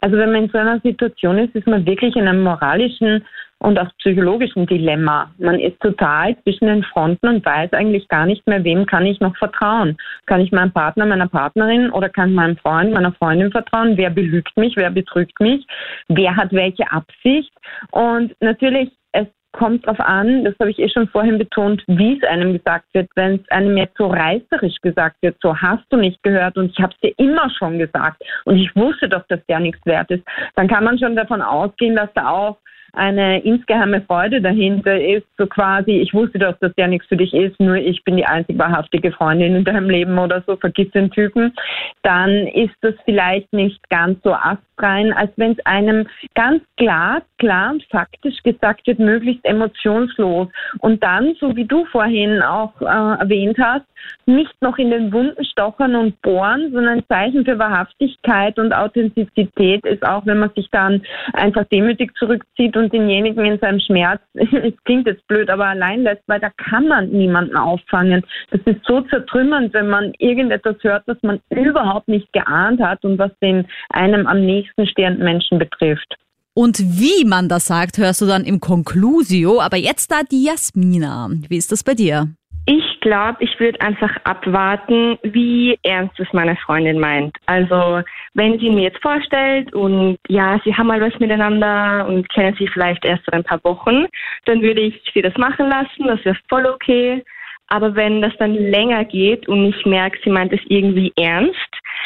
Also 0.00 0.16
wenn 0.16 0.32
man 0.32 0.44
in 0.44 0.50
so 0.50 0.58
einer 0.58 0.80
Situation 0.80 1.38
ist, 1.38 1.54
ist 1.54 1.66
man 1.66 1.86
wirklich 1.86 2.16
in 2.16 2.26
einem 2.26 2.42
moralischen 2.42 3.24
und 3.62 3.78
auch 3.78 3.88
psychologischen 3.98 4.66
Dilemma. 4.66 5.30
Man 5.38 5.60
ist 5.60 5.80
total 5.80 6.36
zwischen 6.42 6.66
den 6.66 6.82
Fronten 6.82 7.28
und 7.28 7.46
weiß 7.46 7.72
eigentlich 7.72 8.08
gar 8.08 8.26
nicht 8.26 8.46
mehr, 8.46 8.64
wem 8.64 8.86
kann 8.86 9.06
ich 9.06 9.20
noch 9.20 9.36
vertrauen. 9.36 9.96
Kann 10.26 10.40
ich 10.40 10.50
meinem 10.50 10.72
Partner, 10.72 11.06
meiner 11.06 11.28
Partnerin 11.28 11.90
oder 11.90 12.08
kann 12.08 12.30
ich 12.30 12.34
meinem 12.34 12.56
Freund, 12.56 12.92
meiner 12.92 13.12
Freundin 13.12 13.52
vertrauen? 13.52 13.96
Wer 13.96 14.10
belügt 14.10 14.56
mich? 14.56 14.76
Wer 14.76 14.90
betrügt 14.90 15.38
mich? 15.40 15.64
Wer 16.08 16.34
hat 16.34 16.52
welche 16.52 16.90
Absicht? 16.90 17.52
Und 17.92 18.34
natürlich, 18.40 18.90
es 19.12 19.28
kommt 19.52 19.86
darauf 19.86 20.00
an, 20.00 20.44
das 20.44 20.54
habe 20.58 20.70
ich 20.70 20.80
eh 20.80 20.88
schon 20.88 21.06
vorhin 21.06 21.38
betont, 21.38 21.84
wie 21.86 22.16
es 22.16 22.28
einem 22.28 22.54
gesagt 22.54 22.86
wird. 22.94 23.08
Wenn 23.14 23.36
es 23.36 23.50
einem 23.50 23.76
jetzt 23.76 23.96
so 23.96 24.08
reißerisch 24.08 24.80
gesagt 24.82 25.18
wird, 25.22 25.36
so 25.40 25.56
hast 25.56 25.84
du 25.90 25.98
nicht 25.98 26.20
gehört 26.24 26.56
und 26.56 26.72
ich 26.72 26.82
habe 26.82 26.92
es 26.94 27.00
dir 27.00 27.14
immer 27.16 27.48
schon 27.50 27.78
gesagt 27.78 28.24
und 28.44 28.56
ich 28.56 28.74
wusste 28.74 29.08
doch, 29.08 29.24
dass 29.28 29.44
der 29.46 29.60
nichts 29.60 29.86
wert 29.86 30.10
ist, 30.10 30.24
dann 30.56 30.66
kann 30.66 30.82
man 30.82 30.98
schon 30.98 31.14
davon 31.14 31.42
ausgehen, 31.42 31.94
dass 31.94 32.12
da 32.14 32.28
auch 32.28 32.56
eine 32.94 33.40
insgeheime 33.42 34.02
Freude 34.02 34.42
dahinter 34.42 35.00
ist, 35.00 35.26
so 35.38 35.46
quasi, 35.46 35.92
ich 35.92 36.12
wusste, 36.12 36.38
dass 36.38 36.58
das 36.60 36.72
ja 36.76 36.86
nichts 36.86 37.08
für 37.08 37.16
dich 37.16 37.32
ist, 37.32 37.58
nur 37.58 37.76
ich 37.76 38.04
bin 38.04 38.16
die 38.16 38.26
einzig 38.26 38.58
wahrhaftige 38.58 39.12
Freundin 39.12 39.56
in 39.56 39.64
deinem 39.64 39.88
Leben 39.88 40.18
oder 40.18 40.42
so, 40.46 40.56
vergiss 40.56 40.90
den 40.90 41.10
Typen, 41.10 41.54
dann 42.02 42.30
ist 42.48 42.74
das 42.82 42.94
vielleicht 43.04 43.50
nicht 43.52 43.88
ganz 43.88 44.18
so 44.22 44.34
astrein, 44.34 45.12
als 45.14 45.30
wenn 45.36 45.52
es 45.52 45.66
einem 45.66 46.06
ganz 46.34 46.62
klar, 46.76 47.22
klar 47.38 47.72
und 47.72 47.84
faktisch 47.90 48.42
gesagt 48.42 48.86
wird, 48.86 48.98
möglichst 48.98 49.44
emotionslos. 49.44 50.48
Und 50.80 51.02
dann, 51.02 51.34
so 51.40 51.56
wie 51.56 51.64
du 51.64 51.86
vorhin 51.86 52.42
auch 52.42 52.78
äh, 52.80 52.84
erwähnt 52.84 53.56
hast, 53.58 53.86
nicht 54.26 54.54
noch 54.60 54.78
in 54.78 54.90
den 54.90 55.12
Wunden 55.12 55.44
stochern 55.44 55.94
und 55.94 56.20
bohren, 56.22 56.70
sondern 56.72 56.98
ein 56.98 57.04
Zeichen 57.08 57.44
für 57.44 57.58
Wahrhaftigkeit 57.58 58.58
und 58.58 58.72
Authentizität 58.72 59.84
ist 59.84 60.04
auch, 60.04 60.26
wenn 60.26 60.38
man 60.38 60.50
sich 60.54 60.68
dann 60.70 61.02
einfach 61.32 61.64
demütig 61.64 62.14
zurückzieht 62.16 62.76
und 62.82 62.92
denjenigen 62.92 63.44
in 63.44 63.58
seinem 63.58 63.80
Schmerz, 63.80 64.20
es 64.34 64.74
klingt 64.84 65.06
jetzt 65.06 65.26
blöd, 65.28 65.48
aber 65.48 65.66
allein 65.66 66.02
lässt, 66.02 66.22
weil 66.26 66.40
da 66.40 66.50
kann 66.56 66.88
man 66.88 67.08
niemanden 67.10 67.56
auffangen. 67.56 68.22
Das 68.50 68.60
ist 68.64 68.84
so 68.86 69.00
zertrümmernd, 69.02 69.72
wenn 69.74 69.88
man 69.88 70.12
irgendetwas 70.18 70.76
hört, 70.82 71.04
was 71.06 71.18
man 71.22 71.40
überhaupt 71.50 72.08
nicht 72.08 72.32
geahnt 72.32 72.80
hat 72.80 73.04
und 73.04 73.18
was 73.18 73.30
den 73.40 73.66
einem 73.90 74.26
am 74.26 74.44
nächsten 74.44 74.86
stehenden 74.86 75.24
Menschen 75.24 75.58
betrifft. 75.58 76.16
Und 76.54 76.78
wie 76.78 77.24
man 77.24 77.48
das 77.48 77.66
sagt, 77.66 77.96
hörst 77.96 78.20
du 78.20 78.26
dann 78.26 78.44
im 78.44 78.60
Conclusio. 78.60 79.60
Aber 79.60 79.78
jetzt 79.78 80.10
da 80.10 80.22
die 80.22 80.44
Jasmina. 80.44 81.30
Wie 81.48 81.56
ist 81.56 81.72
das 81.72 81.82
bei 81.82 81.94
dir? 81.94 82.28
Ich 82.66 83.00
glaube, 83.00 83.38
ich 83.40 83.58
würde 83.58 83.80
einfach 83.80 84.14
abwarten, 84.22 85.18
wie 85.22 85.76
ernst 85.82 86.18
es 86.20 86.32
meine 86.32 86.54
Freundin 86.56 87.00
meint. 87.00 87.36
Also 87.46 88.02
wenn 88.34 88.58
sie 88.60 88.70
mir 88.70 88.84
jetzt 88.84 89.02
vorstellt 89.02 89.74
und 89.74 90.18
ja, 90.28 90.60
sie 90.64 90.74
haben 90.74 90.86
mal 90.86 91.00
was 91.00 91.18
miteinander 91.18 92.06
und 92.06 92.28
kennen 92.28 92.54
sich 92.56 92.70
vielleicht 92.70 93.04
erst 93.04 93.24
seit 93.24 93.34
ein 93.34 93.44
paar 93.44 93.62
Wochen, 93.64 94.06
dann 94.44 94.62
würde 94.62 94.80
ich 94.80 95.02
sie 95.12 95.22
das 95.22 95.36
machen 95.36 95.68
lassen. 95.68 96.06
Das 96.06 96.24
wäre 96.24 96.36
voll 96.48 96.66
okay. 96.66 97.24
Aber 97.66 97.94
wenn 97.96 98.20
das 98.20 98.32
dann 98.38 98.54
länger 98.54 99.04
geht 99.06 99.48
und 99.48 99.64
ich 99.64 99.86
merke, 99.86 100.18
sie 100.22 100.30
meint 100.30 100.52
es 100.52 100.60
irgendwie 100.68 101.12
ernst, 101.16 101.56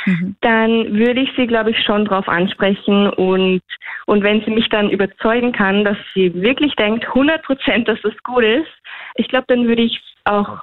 mhm. 0.07 0.37
dann 0.41 0.97
würde 0.97 1.21
ich 1.21 1.31
sie, 1.37 1.47
glaube 1.47 1.73
ich, 1.73 1.83
schon 1.85 2.05
darauf 2.05 2.29
ansprechen 2.29 3.11
und, 3.11 3.61
und 4.07 4.23
wenn 4.23 4.43
sie 4.43 4.53
mich 4.53 4.69
dann 4.69 4.91
überzeugen 4.91 5.53
kann, 5.53 5.85
dass 5.85 5.97
sie 6.15 6.33
wirklich 6.41 6.75
denkt, 6.77 7.07
100 7.09 7.43
Prozent, 7.43 7.89
dass 7.89 8.01
das 8.03 8.15
gut 8.23 8.45
ist, 8.45 8.71
ich 9.17 9.29
glaube, 9.29 9.47
dann 9.49 9.67
würde 9.67 9.83
ich 9.83 10.01
auch 10.25 10.63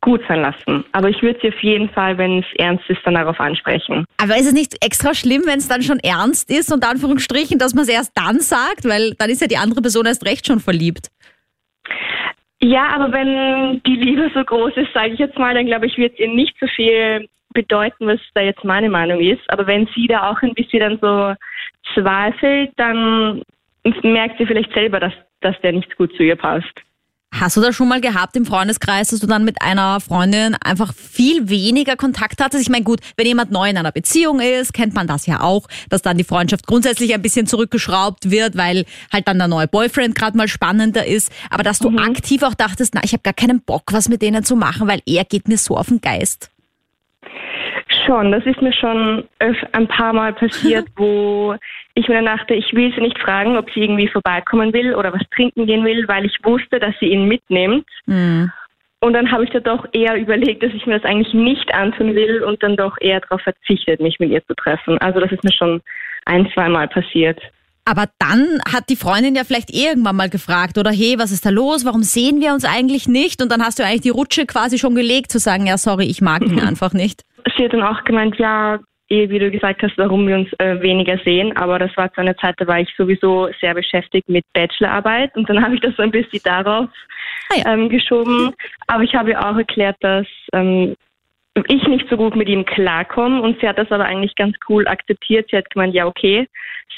gut 0.00 0.20
sein 0.28 0.42
lassen. 0.42 0.84
Aber 0.92 1.08
ich 1.08 1.22
würde 1.22 1.38
sie 1.42 1.48
auf 1.48 1.62
jeden 1.62 1.88
Fall, 1.90 2.18
wenn 2.18 2.40
es 2.40 2.46
ernst 2.56 2.88
ist, 2.88 3.00
dann 3.04 3.14
darauf 3.14 3.40
ansprechen. 3.40 4.04
Aber 4.18 4.36
ist 4.36 4.46
es 4.46 4.52
nicht 4.52 4.84
extra 4.84 5.14
schlimm, 5.14 5.42
wenn 5.46 5.58
es 5.58 5.68
dann 5.68 5.82
schon 5.82 5.98
ernst 6.00 6.50
ist 6.50 6.72
und 6.72 6.84
Anführungsstrichen, 6.84 7.58
dass 7.58 7.74
man 7.74 7.82
es 7.82 7.88
erst 7.88 8.12
dann 8.16 8.40
sagt, 8.40 8.84
weil 8.84 9.14
dann 9.18 9.30
ist 9.30 9.40
ja 9.40 9.48
die 9.48 9.56
andere 9.56 9.80
Person 9.80 10.06
erst 10.06 10.24
recht 10.24 10.46
schon 10.46 10.60
verliebt? 10.60 11.08
Ja, 12.60 12.88
aber 12.88 13.12
wenn 13.12 13.80
die 13.84 13.96
Liebe 13.96 14.30
so 14.34 14.44
groß 14.44 14.76
ist, 14.76 14.92
sage 14.92 15.12
ich 15.12 15.18
jetzt 15.18 15.38
mal, 15.38 15.54
dann 15.54 15.66
glaube 15.66 15.86
ich, 15.86 15.96
wird 15.96 16.14
es 16.14 16.18
ihr 16.18 16.28
nicht 16.28 16.56
so 16.60 16.66
viel 16.66 17.28
bedeuten, 17.54 18.06
was 18.06 18.20
da 18.34 18.42
jetzt 18.42 18.64
meine 18.64 18.88
Meinung 18.88 19.20
ist. 19.20 19.42
Aber 19.48 19.66
wenn 19.66 19.88
sie 19.94 20.06
da 20.06 20.30
auch 20.30 20.42
ein 20.42 20.54
bisschen 20.54 20.80
dann 20.80 20.98
so 21.00 21.34
zweifelt, 21.94 22.72
dann 22.76 23.42
merkt 24.02 24.38
sie 24.38 24.46
vielleicht 24.46 24.72
selber, 24.74 25.00
dass, 25.00 25.12
dass 25.40 25.58
der 25.60 25.72
nicht 25.72 25.96
gut 25.96 26.14
zu 26.16 26.22
ihr 26.22 26.36
passt. 26.36 26.82
Hast 27.30 27.56
du 27.56 27.60
das 27.60 27.76
schon 27.76 27.88
mal 27.88 28.00
gehabt 28.00 28.36
im 28.36 28.46
Freundeskreis, 28.46 29.08
dass 29.08 29.20
du 29.20 29.26
dann 29.26 29.44
mit 29.44 29.60
einer 29.60 30.00
Freundin 30.00 30.56
einfach 30.62 30.94
viel 30.94 31.48
weniger 31.48 31.94
Kontakt 31.94 32.42
hattest? 32.42 32.62
Ich 32.62 32.70
meine, 32.70 32.84
gut, 32.84 33.00
wenn 33.16 33.26
jemand 33.26 33.50
neu 33.52 33.68
in 33.68 33.76
einer 33.76 33.92
Beziehung 33.92 34.40
ist, 34.40 34.72
kennt 34.72 34.94
man 34.94 35.06
das 35.06 35.26
ja 35.26 35.40
auch, 35.40 35.66
dass 35.90 36.02
dann 36.02 36.16
die 36.16 36.24
Freundschaft 36.24 36.66
grundsätzlich 36.66 37.14
ein 37.14 37.22
bisschen 37.22 37.46
zurückgeschraubt 37.46 38.30
wird, 38.30 38.56
weil 38.56 38.86
halt 39.12 39.28
dann 39.28 39.38
der 39.38 39.46
neue 39.46 39.68
Boyfriend 39.68 40.14
gerade 40.14 40.36
mal 40.36 40.48
spannender 40.48 41.06
ist. 41.06 41.30
Aber 41.50 41.62
dass 41.62 41.78
du 41.78 41.90
mhm. 41.90 41.98
aktiv 41.98 42.42
auch 42.42 42.54
dachtest, 42.54 42.94
na, 42.94 43.02
ich 43.04 43.12
habe 43.12 43.22
gar 43.22 43.34
keinen 43.34 43.60
Bock, 43.60 43.84
was 43.92 44.08
mit 44.08 44.22
denen 44.22 44.42
zu 44.42 44.56
machen, 44.56 44.88
weil 44.88 45.02
er 45.06 45.24
geht 45.24 45.48
mir 45.48 45.58
so 45.58 45.76
auf 45.76 45.88
den 45.88 46.00
Geist. 46.00 46.50
Schon, 48.08 48.32
das 48.32 48.46
ist 48.46 48.62
mir 48.62 48.72
schon 48.72 49.28
ein 49.72 49.86
paar 49.86 50.14
Mal 50.14 50.32
passiert, 50.32 50.86
wo 50.96 51.54
ich 51.94 52.08
mir 52.08 52.14
dann 52.14 52.24
dachte, 52.24 52.54
ich 52.54 52.72
will 52.72 52.90
sie 52.94 53.02
nicht 53.02 53.18
fragen, 53.18 53.58
ob 53.58 53.70
sie 53.70 53.80
irgendwie 53.80 54.08
vorbeikommen 54.08 54.72
will 54.72 54.94
oder 54.94 55.12
was 55.12 55.20
trinken 55.34 55.66
gehen 55.66 55.84
will, 55.84 56.08
weil 56.08 56.24
ich 56.24 56.38
wusste, 56.42 56.78
dass 56.78 56.94
sie 57.00 57.08
ihn 57.08 57.28
mitnimmt. 57.28 57.86
Mhm. 58.06 58.50
Und 59.00 59.12
dann 59.12 59.30
habe 59.30 59.44
ich 59.44 59.50
da 59.50 59.60
doch 59.60 59.86
eher 59.92 60.16
überlegt, 60.16 60.62
dass 60.62 60.72
ich 60.72 60.86
mir 60.86 60.98
das 60.98 61.08
eigentlich 61.08 61.34
nicht 61.34 61.72
antun 61.74 62.14
will 62.14 62.42
und 62.42 62.62
dann 62.62 62.76
doch 62.76 62.96
eher 62.98 63.20
darauf 63.20 63.42
verzichtet, 63.42 64.00
mich 64.00 64.18
mit 64.18 64.30
ihr 64.30 64.44
zu 64.46 64.54
treffen. 64.54 64.96
Also 64.98 65.20
das 65.20 65.30
ist 65.30 65.44
mir 65.44 65.52
schon 65.52 65.82
ein, 66.24 66.50
zwei 66.54 66.70
Mal 66.70 66.88
passiert. 66.88 67.38
Aber 67.84 68.06
dann 68.18 68.60
hat 68.72 68.88
die 68.88 68.96
Freundin 68.96 69.34
ja 69.34 69.44
vielleicht 69.44 69.70
irgendwann 69.70 70.16
mal 70.16 70.30
gefragt, 70.30 70.78
oder 70.78 70.90
hey, 70.90 71.16
was 71.18 71.30
ist 71.30 71.44
da 71.44 71.50
los? 71.50 71.84
Warum 71.84 72.02
sehen 72.02 72.40
wir 72.40 72.54
uns 72.54 72.64
eigentlich 72.64 73.06
nicht? 73.06 73.42
Und 73.42 73.52
dann 73.52 73.62
hast 73.62 73.78
du 73.78 73.84
eigentlich 73.84 74.00
die 74.00 74.08
Rutsche 74.08 74.46
quasi 74.46 74.78
schon 74.78 74.94
gelegt, 74.94 75.30
zu 75.30 75.38
sagen, 75.38 75.66
ja, 75.66 75.76
sorry, 75.76 76.06
ich 76.06 76.22
mag 76.22 76.42
ihn 76.42 76.60
einfach 76.66 76.94
nicht. 76.94 77.22
Sie 77.58 77.64
hat 77.64 77.72
dann 77.72 77.82
auch 77.82 78.04
gemeint, 78.04 78.36
ja, 78.36 78.78
eh, 79.10 79.28
wie 79.28 79.38
du 79.38 79.50
gesagt 79.50 79.82
hast, 79.82 79.98
warum 79.98 80.26
wir 80.28 80.36
uns 80.36 80.48
äh, 80.58 80.80
weniger 80.80 81.18
sehen. 81.24 81.56
Aber 81.56 81.78
das 81.78 81.94
war 81.96 82.12
zu 82.12 82.20
einer 82.20 82.36
Zeit, 82.36 82.54
da 82.58 82.66
war 82.66 82.80
ich 82.80 82.94
sowieso 82.96 83.48
sehr 83.60 83.74
beschäftigt 83.74 84.28
mit 84.28 84.44
Bachelorarbeit 84.52 85.36
und 85.36 85.48
dann 85.48 85.62
habe 85.64 85.74
ich 85.74 85.80
das 85.80 85.96
so 85.96 86.02
ein 86.02 86.10
bisschen 86.10 86.40
darauf 86.44 86.88
ah, 87.50 87.54
ja. 87.56 87.72
ähm, 87.72 87.88
geschoben. 87.88 88.54
Aber 88.86 89.02
ich 89.02 89.14
habe 89.14 89.30
ihr 89.30 89.40
auch 89.44 89.56
erklärt, 89.56 89.96
dass 90.00 90.26
ähm, 90.52 90.94
ich 91.66 91.82
nicht 91.88 92.08
so 92.08 92.16
gut 92.16 92.36
mit 92.36 92.48
ihm 92.48 92.64
klarkomme 92.64 93.42
und 93.42 93.60
sie 93.60 93.68
hat 93.68 93.78
das 93.78 93.90
aber 93.90 94.04
eigentlich 94.04 94.36
ganz 94.36 94.56
cool 94.68 94.86
akzeptiert. 94.86 95.48
Sie 95.50 95.56
hat 95.56 95.68
gemeint, 95.70 95.94
ja 95.94 96.06
okay, 96.06 96.46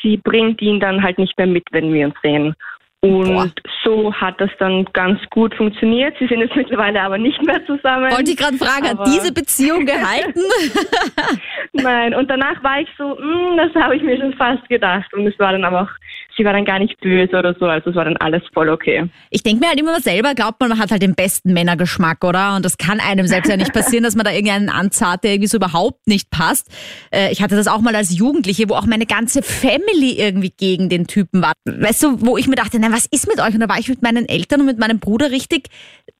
sie 0.03 0.19
bringt 0.19 0.61
ihn 0.61 0.81
dann 0.81 1.03
halt 1.03 1.19
nicht 1.19 1.37
mehr 1.39 1.47
mit, 1.47 1.65
wenn 1.71 1.93
wir 1.93 2.07
uns 2.07 2.17
sehen. 2.23 2.55
Und 3.03 3.25
Boah. 3.25 3.49
so 3.83 4.13
hat 4.13 4.39
das 4.43 4.51
dann 4.59 4.85
ganz 4.93 5.19
gut 5.31 5.55
funktioniert. 5.55 6.15
Sie 6.19 6.27
sind 6.27 6.41
jetzt 6.41 6.55
mittlerweile 6.55 7.01
aber 7.01 7.17
nicht 7.17 7.41
mehr 7.43 7.65
zusammen. 7.65 8.11
Wollte 8.11 8.33
ich 8.33 8.37
gerade 8.37 8.59
fragen, 8.59 8.89
hat 8.89 9.07
diese 9.07 9.33
Beziehung 9.33 9.87
gehalten? 9.87 10.43
Nein, 11.73 12.15
und 12.15 12.29
danach 12.29 12.63
war 12.63 12.79
ich 12.81 12.89
so, 12.99 13.15
mm, 13.15 13.57
das 13.57 13.75
habe 13.83 13.97
ich 13.97 14.03
mir 14.03 14.19
schon 14.19 14.35
fast 14.35 14.69
gedacht. 14.69 15.11
Und 15.15 15.27
es 15.27 15.39
war 15.39 15.53
dann 15.53 15.65
aber 15.65 15.83
auch, 15.83 15.91
sie 16.37 16.45
war 16.45 16.53
dann 16.53 16.65
gar 16.65 16.79
nicht 16.79 16.99
böse 17.01 17.37
oder 17.37 17.55
so, 17.59 17.67
also 17.67 17.91
es 17.91 17.97
war 17.97 18.05
dann 18.05 18.17
alles 18.17 18.43
voll 18.53 18.69
okay. 18.69 19.09
Ich 19.31 19.43
denke 19.43 19.61
mir 19.61 19.69
halt 19.69 19.81
immer 19.81 20.01
selber, 20.01 20.35
glaubt 20.35 20.61
man, 20.61 20.71
man 20.71 20.79
hat 20.79 20.91
halt 20.91 21.03
den 21.03 21.15
besten 21.15 21.53
Männergeschmack, 21.53 22.25
oder? 22.25 22.57
Und 22.57 22.65
das 22.65 22.79
kann 22.79 23.01
einem 23.01 23.27
selbst 23.27 23.49
ja 23.49 23.57
nicht 23.57 23.73
passieren, 23.73 24.05
dass 24.05 24.17
man 24.17 24.25
da 24.25 24.33
irgendeinen 24.33 24.69
anzahlt, 24.69 25.25
der 25.25 25.33
irgendwie 25.33 25.49
so 25.49 25.57
überhaupt 25.57 26.07
nicht 26.07 26.31
passt. 26.31 26.69
Äh, 27.11 27.33
ich 27.33 27.43
hatte 27.43 27.57
das 27.57 27.67
auch 27.67 27.81
mal 27.81 27.95
als 27.95 28.17
Jugendliche, 28.17 28.69
wo 28.69 28.75
auch 28.75 28.87
meine 28.87 29.07
ganze 29.07 29.43
Family 29.43 30.13
irgendwie 30.19 30.53
gegen 30.57 30.89
den 30.89 31.07
Typen 31.07 31.43
war. 31.43 31.53
Weißt 31.65 32.03
du, 32.03 32.21
wo 32.21 32.37
ich 32.37 32.47
mir 32.47 32.57
dachte, 32.57 32.79
na, 32.81 32.93
was 32.93 33.07
ist 33.11 33.29
mit 33.29 33.41
euch? 33.41 33.55
Und 33.55 33.61
da 33.61 33.69
war 33.69 33.79
ich 33.79 33.89
mit 33.89 34.03
meinen 34.03 34.29
Eltern 34.29 34.61
und 34.61 34.67
mit 34.67 34.79
meinem 34.79 35.01
Bruder 35.01 35.31
richtig 35.31 35.69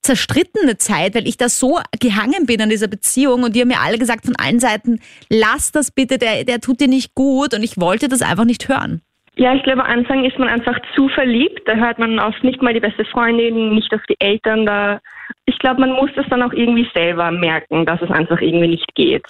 zerstrittene 0.01 0.77
Zeit, 0.77 1.15
weil 1.15 1.27
ich 1.27 1.37
da 1.37 1.49
so 1.49 1.79
gehangen 1.99 2.45
bin 2.45 2.61
an 2.61 2.69
dieser 2.69 2.87
Beziehung 2.87 3.43
und 3.43 3.55
die 3.55 3.61
haben 3.61 3.67
mir 3.67 3.79
alle 3.79 3.97
gesagt 3.97 4.25
von 4.25 4.35
allen 4.35 4.59
Seiten, 4.59 4.99
lass 5.29 5.71
das 5.71 5.91
bitte, 5.91 6.17
der, 6.17 6.43
der 6.43 6.59
tut 6.59 6.79
dir 6.79 6.87
nicht 6.87 7.13
gut 7.13 7.53
und 7.53 7.63
ich 7.63 7.79
wollte 7.79 8.07
das 8.07 8.21
einfach 8.21 8.45
nicht 8.45 8.67
hören. 8.67 9.01
Ja, 9.35 9.53
ich 9.55 9.63
glaube, 9.63 9.83
am 9.85 9.99
Anfang 9.99 10.25
ist 10.25 10.37
man 10.37 10.49
einfach 10.49 10.77
zu 10.93 11.07
verliebt. 11.07 11.61
Da 11.65 11.75
hört 11.75 11.99
man 11.99 12.19
auf 12.19 12.35
nicht 12.43 12.61
mal 12.61 12.73
die 12.73 12.81
beste 12.81 13.05
Freundin, 13.05 13.73
nicht 13.75 13.93
auf 13.93 14.01
die 14.09 14.19
Eltern. 14.19 14.65
Da, 14.65 14.99
ich 15.45 15.57
glaube, 15.59 15.79
man 15.79 15.91
muss 15.93 16.09
das 16.15 16.25
dann 16.29 16.43
auch 16.43 16.51
irgendwie 16.51 16.87
selber 16.93 17.31
merken, 17.31 17.85
dass 17.85 18.01
es 18.01 18.11
einfach 18.11 18.41
irgendwie 18.41 18.67
nicht 18.67 18.93
geht. 18.93 19.25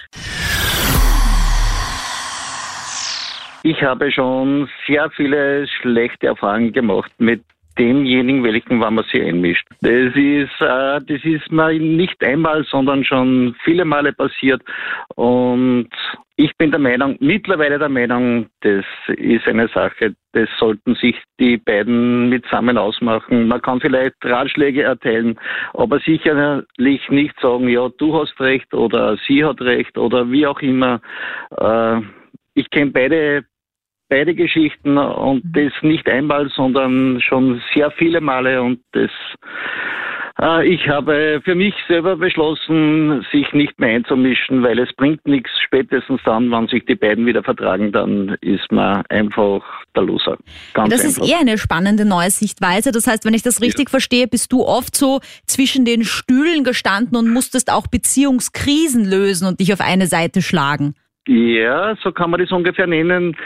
Ich 3.62 3.80
habe 3.80 4.10
schon 4.10 4.68
sehr 4.88 5.08
viele 5.10 5.68
schlechte 5.68 6.26
Erfahrungen 6.26 6.72
gemacht 6.72 7.12
mit 7.18 7.44
demjenigen, 7.78 8.44
welchen 8.44 8.80
wann 8.80 8.94
man 8.94 9.04
sich 9.04 9.22
einmischt. 9.22 9.66
Das 9.80 10.14
ist, 10.14 10.60
äh, 10.60 11.00
das 11.00 11.24
ist 11.24 11.50
mir 11.50 11.72
nicht 11.78 12.22
einmal, 12.24 12.64
sondern 12.64 13.04
schon 13.04 13.54
viele 13.64 13.84
Male 13.84 14.12
passiert. 14.12 14.62
Und 15.14 15.88
ich 16.36 16.56
bin 16.56 16.70
der 16.70 16.80
Meinung, 16.80 17.16
mittlerweile 17.20 17.78
der 17.78 17.88
Meinung, 17.88 18.46
das 18.60 18.84
ist 19.08 19.46
eine 19.46 19.68
Sache, 19.68 20.14
das 20.32 20.48
sollten 20.58 20.94
sich 20.94 21.16
die 21.38 21.58
beiden 21.58 22.28
mitsammen 22.30 22.78
ausmachen. 22.78 23.48
Man 23.48 23.60
kann 23.60 23.80
vielleicht 23.80 24.16
Ratschläge 24.24 24.82
erteilen, 24.82 25.38
aber 25.74 26.00
sicherlich 26.00 27.08
nicht 27.10 27.38
sagen, 27.40 27.68
ja, 27.68 27.88
du 27.98 28.18
hast 28.18 28.40
recht 28.40 28.72
oder 28.74 29.16
sie 29.26 29.44
hat 29.44 29.60
recht 29.60 29.96
oder 29.98 30.30
wie 30.30 30.46
auch 30.46 30.60
immer. 30.60 31.00
Äh, 31.56 32.00
ich 32.54 32.68
kenne 32.70 32.90
beide 32.90 33.44
beide 34.12 34.34
Geschichten 34.34 34.98
und 34.98 35.42
mhm. 35.42 35.52
das 35.54 35.72
nicht 35.80 36.06
einmal, 36.06 36.50
sondern 36.50 37.18
schon 37.22 37.62
sehr 37.72 37.90
viele 37.92 38.20
Male 38.20 38.60
und 38.60 38.80
das 38.92 39.10
äh, 40.38 40.66
ich 40.66 40.86
habe 40.86 41.40
für 41.44 41.54
mich 41.54 41.74
selber 41.88 42.16
beschlossen, 42.16 43.24
sich 43.32 43.50
nicht 43.54 43.78
mehr 43.80 43.96
einzumischen, 43.96 44.62
weil 44.62 44.78
es 44.78 44.92
bringt 44.94 45.26
nichts. 45.26 45.50
Spätestens 45.64 46.20
dann, 46.26 46.50
wenn 46.50 46.68
sich 46.68 46.84
die 46.84 46.94
beiden 46.94 47.24
wieder 47.24 47.42
vertragen, 47.42 47.90
dann 47.90 48.36
ist 48.42 48.70
man 48.70 49.02
einfach 49.08 49.62
der 49.96 50.02
Loser. 50.02 50.36
Ganz 50.74 50.90
das 50.90 51.04
einfach. 51.06 51.22
ist 51.22 51.30
eher 51.30 51.40
eine 51.40 51.56
spannende 51.56 52.04
neue 52.04 52.30
Sichtweise. 52.30 52.92
Das 52.92 53.06
heißt, 53.06 53.24
wenn 53.24 53.34
ich 53.34 53.42
das 53.42 53.62
richtig 53.62 53.88
ja. 53.88 53.90
verstehe, 53.90 54.26
bist 54.26 54.52
du 54.52 54.62
oft 54.62 54.94
so 54.94 55.20
zwischen 55.46 55.86
den 55.86 56.04
Stühlen 56.04 56.64
gestanden 56.64 57.16
und 57.16 57.30
musstest 57.30 57.72
auch 57.72 57.86
Beziehungskrisen 57.86 59.08
lösen 59.08 59.48
und 59.48 59.60
dich 59.60 59.72
auf 59.72 59.80
eine 59.80 60.06
Seite 60.06 60.42
schlagen. 60.42 60.94
Ja, 61.28 61.94
so 62.02 62.10
kann 62.10 62.30
man 62.30 62.40
das 62.40 62.50
ungefähr 62.50 62.86
nennen. 62.86 63.36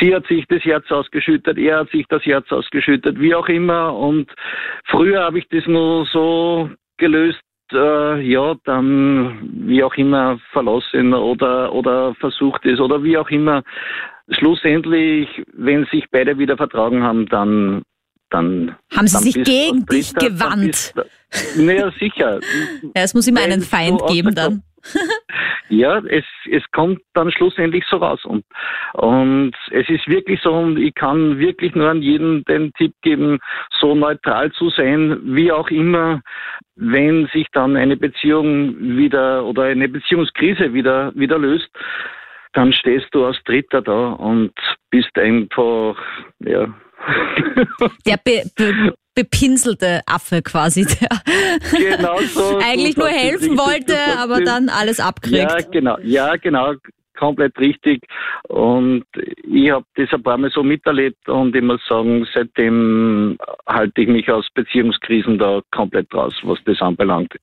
Sie 0.00 0.14
hat 0.14 0.26
sich 0.26 0.46
das 0.48 0.64
Herz 0.64 0.90
ausgeschüttet, 0.90 1.58
er 1.58 1.80
hat 1.80 1.90
sich 1.90 2.06
das 2.08 2.24
Herz 2.24 2.50
ausgeschüttet, 2.50 3.20
wie 3.20 3.34
auch 3.34 3.48
immer. 3.48 3.94
Und 3.94 4.30
früher 4.84 5.24
habe 5.24 5.38
ich 5.38 5.48
das 5.48 5.66
nur 5.66 6.06
so 6.06 6.70
gelöst, 6.96 7.42
äh, 7.72 8.20
ja, 8.22 8.54
dann 8.64 9.66
wie 9.66 9.82
auch 9.82 9.94
immer 9.96 10.38
verlassen 10.52 11.12
oder, 11.12 11.72
oder 11.74 12.14
versucht 12.14 12.64
ist 12.64 12.80
oder 12.80 13.02
wie 13.02 13.18
auch 13.18 13.28
immer. 13.28 13.62
Schlussendlich, 14.30 15.28
wenn 15.52 15.84
sich 15.86 16.06
beide 16.10 16.38
wieder 16.38 16.56
vertragen 16.56 17.02
haben, 17.02 17.26
dann 17.26 17.82
dann 18.30 18.76
haben 18.94 19.06
sie 19.06 19.14
dann 19.14 19.22
sich 19.22 19.34
gegen 19.44 19.86
dich 19.86 20.14
gewandt. 20.14 20.92
Naja, 21.56 21.90
sicher. 21.98 22.40
ja, 22.94 23.02
es 23.02 23.14
muss 23.14 23.26
immer 23.26 23.40
einen 23.40 23.62
Feind 23.62 24.02
geben 24.06 24.34
dann 24.34 24.62
ja, 25.68 25.98
es, 26.08 26.24
es 26.50 26.62
kommt 26.72 27.00
dann 27.14 27.30
schlussendlich 27.30 27.84
so 27.88 27.96
raus. 27.96 28.24
Und, 28.24 28.44
und 28.94 29.54
es 29.70 29.88
ist 29.88 30.06
wirklich 30.08 30.40
so, 30.42 30.52
und 30.52 30.78
ich 30.78 30.94
kann 30.94 31.38
wirklich 31.38 31.74
nur 31.74 31.88
an 31.88 32.02
jeden 32.02 32.44
den 32.44 32.72
Tipp 32.74 32.92
geben, 33.02 33.38
so 33.78 33.94
neutral 33.94 34.52
zu 34.52 34.70
sein, 34.70 35.20
wie 35.22 35.52
auch 35.52 35.68
immer, 35.70 36.20
wenn 36.76 37.26
sich 37.28 37.46
dann 37.52 37.76
eine 37.76 37.96
Beziehung 37.96 38.76
wieder 38.96 39.44
oder 39.44 39.64
eine 39.64 39.88
Beziehungskrise 39.88 40.72
wieder, 40.72 41.12
wieder 41.14 41.38
löst, 41.38 41.68
dann 42.52 42.72
stehst 42.72 43.08
du 43.12 43.24
als 43.24 43.42
Dritter 43.44 43.82
da 43.82 44.10
und 44.12 44.52
bist 44.90 45.16
einfach, 45.18 45.96
ja. 46.40 46.72
Der 48.06 48.16
be, 48.24 48.42
be, 48.56 48.94
bepinselte 49.18 50.02
Affe 50.06 50.42
quasi, 50.42 50.86
der 50.86 51.08
genau 51.76 52.20
so, 52.20 52.58
eigentlich 52.58 52.94
so 52.94 53.00
nur 53.00 53.08
helfen 53.08 53.58
wollte, 53.58 53.96
aber 54.16 54.44
dann 54.44 54.68
alles 54.68 55.00
abkriegt. 55.00 55.50
Ja, 55.50 55.58
genau, 55.72 55.98
ja, 56.04 56.36
genau, 56.36 56.74
komplett 57.16 57.58
richtig. 57.58 58.06
Und 58.46 59.04
ich 59.42 59.72
habe 59.72 59.84
das 59.96 60.08
ein 60.12 60.22
paar 60.22 60.38
Mal 60.38 60.50
so 60.54 60.62
miterlebt 60.62 61.28
und 61.28 61.56
ich 61.56 61.62
muss 61.62 61.80
sagen, 61.88 62.28
seitdem 62.32 63.36
halte 63.66 64.02
ich 64.02 64.08
mich 64.08 64.30
aus 64.30 64.46
Beziehungskrisen 64.54 65.36
da 65.36 65.62
komplett 65.72 66.14
raus, 66.14 66.34
was 66.44 66.60
das 66.64 66.80
anbelangt. 66.80 67.34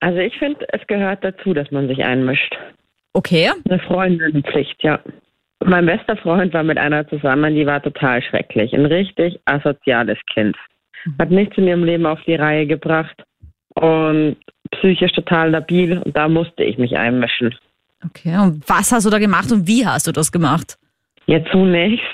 Also 0.00 0.18
ich 0.18 0.36
finde, 0.38 0.66
es 0.72 0.84
gehört 0.88 1.22
dazu, 1.22 1.54
dass 1.54 1.70
man 1.70 1.86
sich 1.86 2.02
einmischt. 2.02 2.52
Okay. 3.12 3.52
Eine 3.68 3.78
Freundinnenpflicht, 3.78 4.82
ja. 4.82 4.98
Mein 5.64 5.86
bester 5.86 6.16
Freund 6.16 6.54
war 6.54 6.62
mit 6.62 6.78
einer 6.78 7.08
zusammen, 7.08 7.54
die 7.54 7.66
war 7.66 7.82
total 7.82 8.22
schrecklich. 8.22 8.72
Ein 8.74 8.86
richtig 8.86 9.40
asoziales 9.44 10.18
Kind. 10.32 10.56
Hat 11.18 11.30
nichts 11.30 11.56
in 11.58 11.66
ihrem 11.66 11.84
Leben 11.84 12.06
auf 12.06 12.20
die 12.26 12.34
Reihe 12.34 12.66
gebracht 12.66 13.24
und 13.74 14.36
psychisch 14.70 15.12
total 15.12 15.50
labil 15.50 15.98
und 15.98 16.16
da 16.16 16.28
musste 16.28 16.62
ich 16.62 16.78
mich 16.78 16.96
einmischen. 16.96 17.54
Okay, 18.04 18.36
und 18.38 18.68
was 18.68 18.92
hast 18.92 19.06
du 19.06 19.10
da 19.10 19.18
gemacht 19.18 19.50
und 19.50 19.66
wie 19.66 19.86
hast 19.86 20.06
du 20.06 20.12
das 20.12 20.30
gemacht? 20.30 20.78
Ja, 21.26 21.44
zunächst 21.50 22.04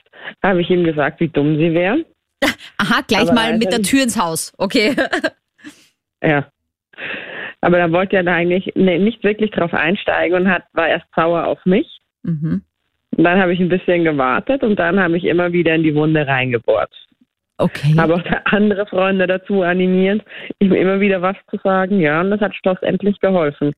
habe 0.43 0.63
ich 0.63 0.71
ihm 0.71 0.85
gesagt, 0.85 1.21
wie 1.21 1.29
dumm 1.29 1.57
sie 1.57 1.75
wäre. 1.75 2.05
Aha, 2.79 3.03
gleich 3.07 3.23
Aber 3.23 3.35
mal 3.35 3.59
mit 3.59 3.73
der 3.73 3.83
Tür 3.83 4.03
ins 4.03 4.19
Haus. 4.19 4.53
Okay. 4.59 4.95
ja. 6.23 6.47
Aber 7.61 7.79
da 7.79 7.91
wollte 7.93 8.17
er 8.17 8.25
da 8.25 8.35
eigentlich 8.35 8.75
nicht 8.75 9.25
wirklich 9.25 9.51
drauf 9.51 9.73
einsteigen 9.73 10.37
und 10.37 10.51
hat, 10.51 10.65
war 10.73 10.89
erst 10.89 11.07
sauer 11.15 11.47
auf 11.47 11.65
mich. 11.65 12.01
Mhm. 12.23 12.63
Und 13.17 13.25
dann 13.25 13.41
habe 13.41 13.53
ich 13.53 13.61
ein 13.61 13.69
bisschen 13.69 14.05
gewartet 14.05 14.63
und 14.63 14.79
dann 14.79 14.99
habe 14.99 15.17
ich 15.17 15.25
immer 15.25 15.53
wieder 15.53 15.75
in 15.75 15.83
die 15.83 15.95
Wunde 15.95 16.27
reingebohrt. 16.27 16.91
Okay. 17.59 17.95
Habe 17.97 18.17
auch 18.17 18.23
andere 18.47 18.87
Freunde 18.87 19.27
dazu 19.27 19.63
animiert, 19.63 20.23
ihm 20.59 20.73
immer 20.73 21.01
wieder 21.01 21.23
was 21.23 21.37
zu 21.51 21.59
sagen. 21.63 22.01
Ja, 22.01 22.21
und 22.21 22.31
das 22.31 22.41
hat 22.41 22.55
schlussendlich 22.55 23.19
geholfen. 23.21 23.73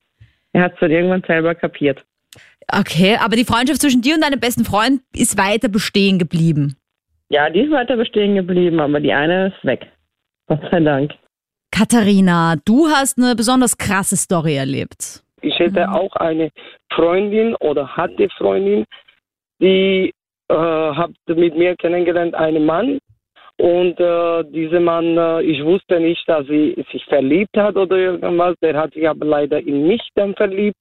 Er 0.52 0.62
hat 0.62 0.74
es 0.74 0.80
dann 0.80 0.90
irgendwann 0.90 1.22
selber 1.26 1.54
kapiert. 1.54 2.02
Okay, 2.72 3.16
aber 3.20 3.36
die 3.36 3.44
Freundschaft 3.44 3.80
zwischen 3.80 4.02
dir 4.02 4.14
und 4.14 4.24
deinem 4.24 4.40
besten 4.40 4.64
Freund 4.64 5.02
ist 5.14 5.38
weiter 5.38 5.68
bestehen 5.68 6.18
geblieben. 6.18 6.76
Ja, 7.28 7.50
die 7.50 7.60
ist 7.60 7.70
weiter 7.70 7.96
bestehen 7.96 8.34
geblieben, 8.34 8.80
aber 8.80 9.00
die 9.00 9.12
eine 9.12 9.48
ist 9.48 9.64
weg. 9.64 9.86
Gott 10.46 10.60
sei 10.70 10.80
Dank. 10.80 11.12
Katharina, 11.70 12.56
du 12.64 12.86
hast 12.88 13.18
eine 13.18 13.34
besonders 13.36 13.76
krasse 13.76 14.16
Story 14.16 14.56
erlebt. 14.56 15.22
Ich 15.42 15.58
hätte 15.58 15.86
mhm. 15.86 15.92
auch 15.92 16.16
eine 16.16 16.50
Freundin 16.92 17.54
oder 17.56 17.96
hatte 17.96 18.28
Freundin, 18.38 18.84
die 19.60 20.12
äh, 20.48 20.54
hat 20.54 21.10
mit 21.26 21.56
mir 21.56 21.76
kennengelernt, 21.76 22.34
einen 22.34 22.64
Mann. 22.64 22.98
Und 23.58 23.98
äh, 23.98 24.44
dieser 24.50 24.80
Mann, 24.80 25.16
äh, 25.16 25.42
ich 25.42 25.64
wusste 25.64 25.98
nicht, 25.98 26.28
dass 26.28 26.46
sie 26.46 26.76
sich 26.92 27.04
verliebt 27.06 27.56
hat 27.56 27.76
oder 27.76 27.96
irgendwas. 27.96 28.54
Der 28.62 28.76
hat 28.76 28.92
sich 28.92 29.08
aber 29.08 29.24
leider 29.24 29.58
in 29.58 29.86
mich 29.86 30.02
dann 30.14 30.34
verliebt. 30.34 30.76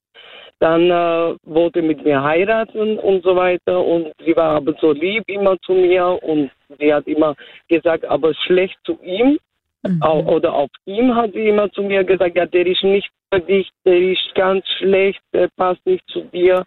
Dann 0.60 0.90
äh, 0.90 1.36
wollte 1.44 1.82
mit 1.82 2.04
mir 2.04 2.22
heiraten 2.22 3.00
und 3.00 3.24
so 3.24 3.36
weiter. 3.36 3.84
Und 3.84 4.12
sie 4.26 4.36
war 4.36 4.58
aber 4.58 4.74
so 4.82 4.92
lieb 4.92 5.24
immer 5.28 5.58
zu 5.62 5.74
mir 5.74 6.20
und 6.22 6.52
sie 6.80 6.94
hat 6.94 7.08
immer 7.08 7.36
gesagt, 7.70 8.06
aber 8.06 8.34
schlecht 8.34 8.78
zu 8.86 9.00
ihm. 9.02 9.40
Mhm. 9.84 10.02
Oder 10.04 10.54
auf 10.54 10.70
ihm 10.86 11.16
hat 11.16 11.32
sie 11.34 11.48
immer 11.48 11.72
zu 11.72 11.84
mir 11.84 12.04
gesagt, 12.04 12.36
ja, 12.36 12.46
der 12.46 12.66
ist 12.66 12.84
nicht 12.84 13.10
für 13.32 13.40
dich, 13.40 13.70
der 13.86 14.00
ist 14.00 14.36
ganz 14.36 14.68
schlecht, 14.80 15.22
der 15.34 15.48
passt 15.56 15.86
nicht 15.86 16.06
zu 16.10 16.22
dir 16.22 16.66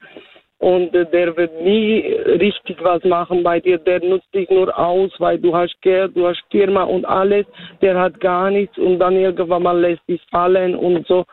und 0.58 0.92
der 0.92 1.36
wird 1.36 1.62
nie 1.62 2.00
richtig 2.40 2.82
was 2.82 3.02
machen 3.04 3.42
bei 3.44 3.60
dir. 3.60 3.78
Der 3.78 4.04
nutzt 4.04 4.32
dich 4.34 4.50
nur 4.50 4.76
aus, 4.76 5.12
weil 5.18 5.38
du 5.38 5.54
hast 5.54 5.80
Geld, 5.82 6.16
du 6.16 6.26
hast 6.26 6.42
Firma 6.50 6.82
und 6.82 7.04
alles. 7.04 7.46
Der 7.80 7.98
hat 7.98 8.20
gar 8.20 8.50
nichts 8.50 8.76
und 8.76 8.98
dann 8.98 9.16
irgendwann 9.16 9.62
mal 9.62 9.78
lässt 9.78 10.06
dich 10.08 10.20
fallen 10.30 10.74
und 10.74 11.06
so. 11.06 11.24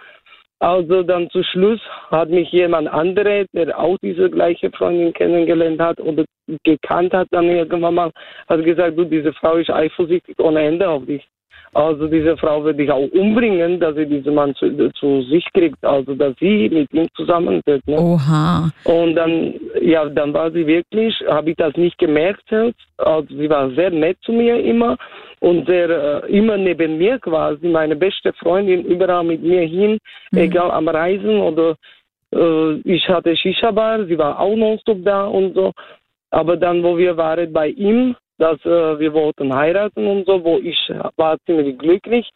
Also 0.59 1.03
dann 1.03 1.29
zu 1.31 1.43
Schluss 1.43 1.81
hat 2.11 2.29
mich 2.29 2.51
jemand 2.51 2.87
anderes, 2.87 3.47
der 3.51 3.77
auch 3.77 3.97
diese 4.01 4.29
gleiche 4.29 4.71
Freundin 4.71 5.11
kennengelernt 5.11 5.81
hat 5.81 5.99
oder 5.99 6.23
gekannt 6.63 7.13
hat, 7.13 7.27
dann 7.31 7.49
irgendwann 7.49 7.95
mal 7.95 8.11
hat 8.47 8.63
gesagt, 8.63 8.97
du, 8.97 9.05
diese 9.05 9.33
Frau 9.33 9.55
ist 9.55 9.69
eifersüchtig 9.69 10.39
ohne 10.39 10.61
Ende 10.61 10.87
auf 10.87 11.05
dich. 11.05 11.27
Also 11.75 12.07
diese 12.07 12.37
Frau 12.37 12.63
würde 12.63 12.81
ich 12.83 12.89
auch 12.89 13.09
umbringen, 13.11 13.81
dass 13.81 13.95
sie 13.95 14.05
diesen 14.05 14.33
Mann 14.33 14.55
zu, 14.55 14.89
zu 14.93 15.23
sich 15.23 15.45
kriegt, 15.53 15.83
also 15.83 16.15
dass 16.15 16.33
sie 16.39 16.69
mit 16.69 16.93
ihm 16.93 17.05
zusammen 17.15 17.61
wird. 17.65 17.85
Ne? 17.85 17.97
Oha. 17.99 18.71
Und 18.85 19.15
dann, 19.15 19.55
ja, 19.81 20.05
dann 20.05 20.33
war 20.33 20.49
sie 20.51 20.65
wirklich, 20.65 21.13
habe 21.27 21.49
ich 21.49 21.57
das 21.57 21.75
nicht 21.75 21.97
gemerkt 21.97 22.49
Also 22.97 23.27
sie 23.27 23.49
war 23.49 23.69
sehr 23.71 23.91
nett 23.91 24.17
zu 24.21 24.31
mir 24.31 24.57
immer 24.63 24.95
und 25.41 25.67
sehr 25.67 25.89
äh, 25.89 26.31
immer 26.31 26.55
neben 26.55 26.97
mir 26.97 27.19
quasi, 27.19 27.67
meine 27.67 27.97
beste 27.97 28.31
Freundin 28.31 28.85
überall 28.85 29.25
mit 29.25 29.43
mir 29.43 29.63
hin, 29.67 29.97
mhm. 30.31 30.37
egal 30.37 30.71
am 30.71 30.87
Reisen 30.87 31.41
oder 31.41 31.75
äh, 32.33 32.75
ich 32.85 33.05
hatte 33.09 33.35
Shisha-Bar, 33.35 34.05
sie 34.05 34.17
war 34.17 34.39
auch 34.39 34.55
nonstop 34.55 35.03
da 35.03 35.25
und 35.25 35.53
so. 35.55 35.73
Aber 36.29 36.55
dann, 36.55 36.81
wo 36.81 36.97
wir 36.97 37.17
waren 37.17 37.51
bei 37.51 37.67
ihm, 37.67 38.15
dass 38.37 38.59
äh, 38.65 38.99
wir 38.99 39.13
wollten 39.13 39.53
heiraten 39.53 40.05
und 40.07 40.25
so, 40.25 40.43
wo 40.43 40.57
ich 40.57 40.77
war 41.15 41.37
ziemlich 41.45 41.77
glücklich. 41.77 42.29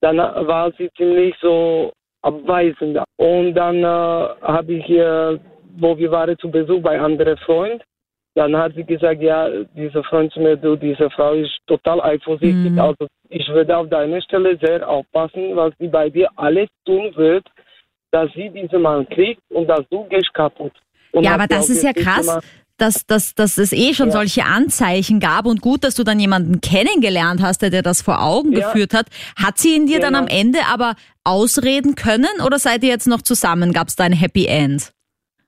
Dann 0.00 0.18
war 0.18 0.72
sie 0.72 0.90
ziemlich 0.96 1.34
so 1.40 1.92
abweisend. 2.22 2.98
Und 3.16 3.54
dann 3.54 3.78
äh, 3.78 3.84
habe 4.42 4.72
ich 4.74 4.88
ihr 4.88 5.40
wo 5.76 5.96
wir 5.96 6.10
waren 6.10 6.38
zu 6.38 6.50
Besuch 6.50 6.82
bei 6.82 7.00
anderen 7.00 7.36
Freunden. 7.38 7.82
Dann 8.34 8.56
hat 8.56 8.74
sie 8.74 8.84
gesagt, 8.84 9.22
ja, 9.22 9.48
dieser 9.76 10.02
Freund 10.04 10.32
zu 10.32 10.40
mir, 10.40 10.56
du, 10.56 10.74
diese 10.74 11.08
Frau 11.10 11.34
ist 11.34 11.56
total 11.66 12.00
eifersüchtig. 12.00 12.72
Mhm. 12.72 12.80
Also 12.80 13.06
ich 13.28 13.46
würde 13.48 13.76
auf 13.76 13.88
deiner 13.88 14.20
Stelle 14.22 14.58
sehr 14.60 14.88
aufpassen, 14.88 15.54
was 15.54 15.72
sie 15.78 15.86
bei 15.86 16.10
dir 16.10 16.28
alles 16.34 16.68
tun 16.84 17.12
wird, 17.14 17.46
dass 18.10 18.32
sie 18.32 18.50
diesen 18.50 18.82
Mann 18.82 19.08
kriegt 19.08 19.40
und 19.50 19.68
dass 19.68 19.82
du 19.88 20.04
gehst 20.04 20.34
kaputt. 20.34 20.72
Und 21.12 21.24
ja, 21.24 21.34
aber 21.34 21.46
das 21.46 21.70
ist 21.70 21.84
ja 21.84 21.92
krass. 21.92 22.40
Dass, 22.76 23.06
dass, 23.06 23.34
dass 23.34 23.56
es 23.56 23.72
eh 23.72 23.94
schon 23.94 24.08
ja. 24.08 24.12
solche 24.12 24.44
Anzeichen 24.44 25.20
gab 25.20 25.46
und 25.46 25.60
gut, 25.60 25.84
dass 25.84 25.94
du 25.94 26.02
dann 26.02 26.18
jemanden 26.18 26.60
kennengelernt 26.60 27.40
hast, 27.40 27.62
der 27.62 27.70
dir 27.70 27.82
das 27.82 28.02
vor 28.02 28.20
Augen 28.20 28.52
ja. 28.52 28.66
geführt 28.66 28.94
hat. 28.94 29.06
Hat 29.40 29.58
sie 29.58 29.76
in 29.76 29.86
dir 29.86 29.98
genau. 30.00 30.10
dann 30.10 30.14
am 30.16 30.26
Ende 30.26 30.58
aber 30.72 30.94
ausreden 31.22 31.94
können 31.94 32.40
oder 32.44 32.58
seid 32.58 32.82
ihr 32.82 32.88
jetzt 32.88 33.06
noch 33.06 33.22
zusammen? 33.22 33.72
Gab 33.72 33.88
es 33.88 33.96
da 33.96 34.04
ein 34.04 34.12
Happy 34.12 34.46
End? 34.46 34.92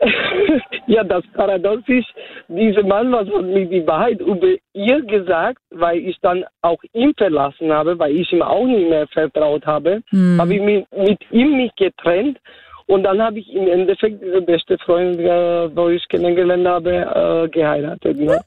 ja, 0.87 1.03
das 1.05 1.25
Paradox 1.35 1.83
ist, 1.89 2.07
dieser 2.49 2.85
Mann 2.85 3.11
was 3.13 3.29
hat 3.29 3.45
mir 3.45 3.67
die 3.67 3.87
Wahrheit 3.87 4.21
über 4.21 4.55
ihr 4.73 5.03
gesagt, 5.03 5.59
weil 5.71 5.99
ich 5.99 6.17
dann 6.23 6.45
auch 6.63 6.83
ihn 6.93 7.13
verlassen 7.17 7.73
habe, 7.73 7.99
weil 7.99 8.17
ich 8.17 8.33
ihm 8.33 8.43
auch 8.43 8.67
nicht 8.67 8.89
mehr 8.89 9.07
vertraut 9.09 9.67
habe, 9.67 10.03
hm. 10.11 10.41
habe 10.41 10.55
ich 10.55 10.61
mich 10.61 10.87
mit 10.97 11.19
ihm 11.31 11.57
nicht 11.57 11.77
getrennt 11.77 12.39
und 12.87 13.03
dann 13.03 13.21
habe 13.21 13.39
ich 13.41 13.53
im 13.53 13.67
Endeffekt 13.67 14.23
diese 14.23 14.41
beste 14.41 14.79
Freundin, 14.79 15.27
wo 15.75 15.89
ich 15.89 16.07
kennengelernt 16.09 16.67
habe, 16.67 16.91
äh, 16.93 17.49
geheiratet. 17.49 18.17
Ne? 18.19 18.41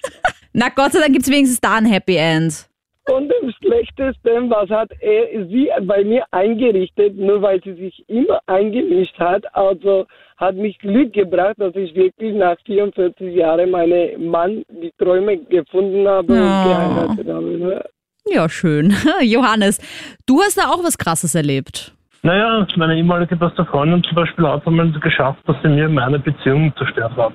Na 0.52 0.68
Gott 0.70 0.92
sei 0.92 1.00
Dank 1.00 1.12
gibt 1.12 1.24
es 1.26 1.30
wenigstens 1.30 1.60
da 1.60 1.76
ein 1.76 1.86
Happy 1.86 2.16
End. 2.16 2.68
Und 3.08 3.28
das 3.28 3.54
Schlechteste, 3.62 4.30
was 4.48 4.68
hat 4.68 4.90
er 5.00 5.46
sie 5.46 5.70
bei 5.82 6.02
mir 6.02 6.24
eingerichtet, 6.32 7.16
nur 7.16 7.40
weil 7.40 7.62
sie 7.62 7.74
sich 7.74 8.04
immer 8.08 8.40
eingemischt 8.46 9.16
hat. 9.18 9.44
Also 9.54 10.06
hat 10.36 10.56
mich 10.56 10.76
Glück 10.78 11.12
gebracht, 11.12 11.54
dass 11.58 11.76
ich 11.76 11.94
wirklich 11.94 12.34
nach 12.34 12.56
44 12.66 13.32
Jahren 13.32 13.70
meinen 13.70 14.28
Mann 14.28 14.64
die 14.68 14.92
Träume 14.98 15.38
gefunden 15.38 16.08
habe 16.08 16.34
ja. 16.34 16.40
und 16.40 16.68
geheiratet 16.68 17.28
habe. 17.28 17.58
Ne? 17.58 17.84
Ja, 18.28 18.48
schön. 18.48 18.92
Johannes, 19.22 19.78
du 20.26 20.40
hast 20.40 20.58
da 20.58 20.70
auch 20.70 20.82
was 20.82 20.98
Krasses 20.98 21.36
erlebt. 21.36 21.95
Naja, 22.26 22.66
meine 22.74 22.96
ehemalige 22.96 23.36
beste 23.36 23.64
Freundin 23.64 24.02
zum 24.02 24.16
Beispiel 24.16 24.48
hat 24.48 24.66
einmal 24.66 24.90
geschafft, 24.90 25.38
dass 25.46 25.54
sie 25.62 25.68
mir 25.68 25.88
meine 25.88 26.18
Beziehung 26.18 26.72
zerstört 26.76 27.16
hat. 27.16 27.34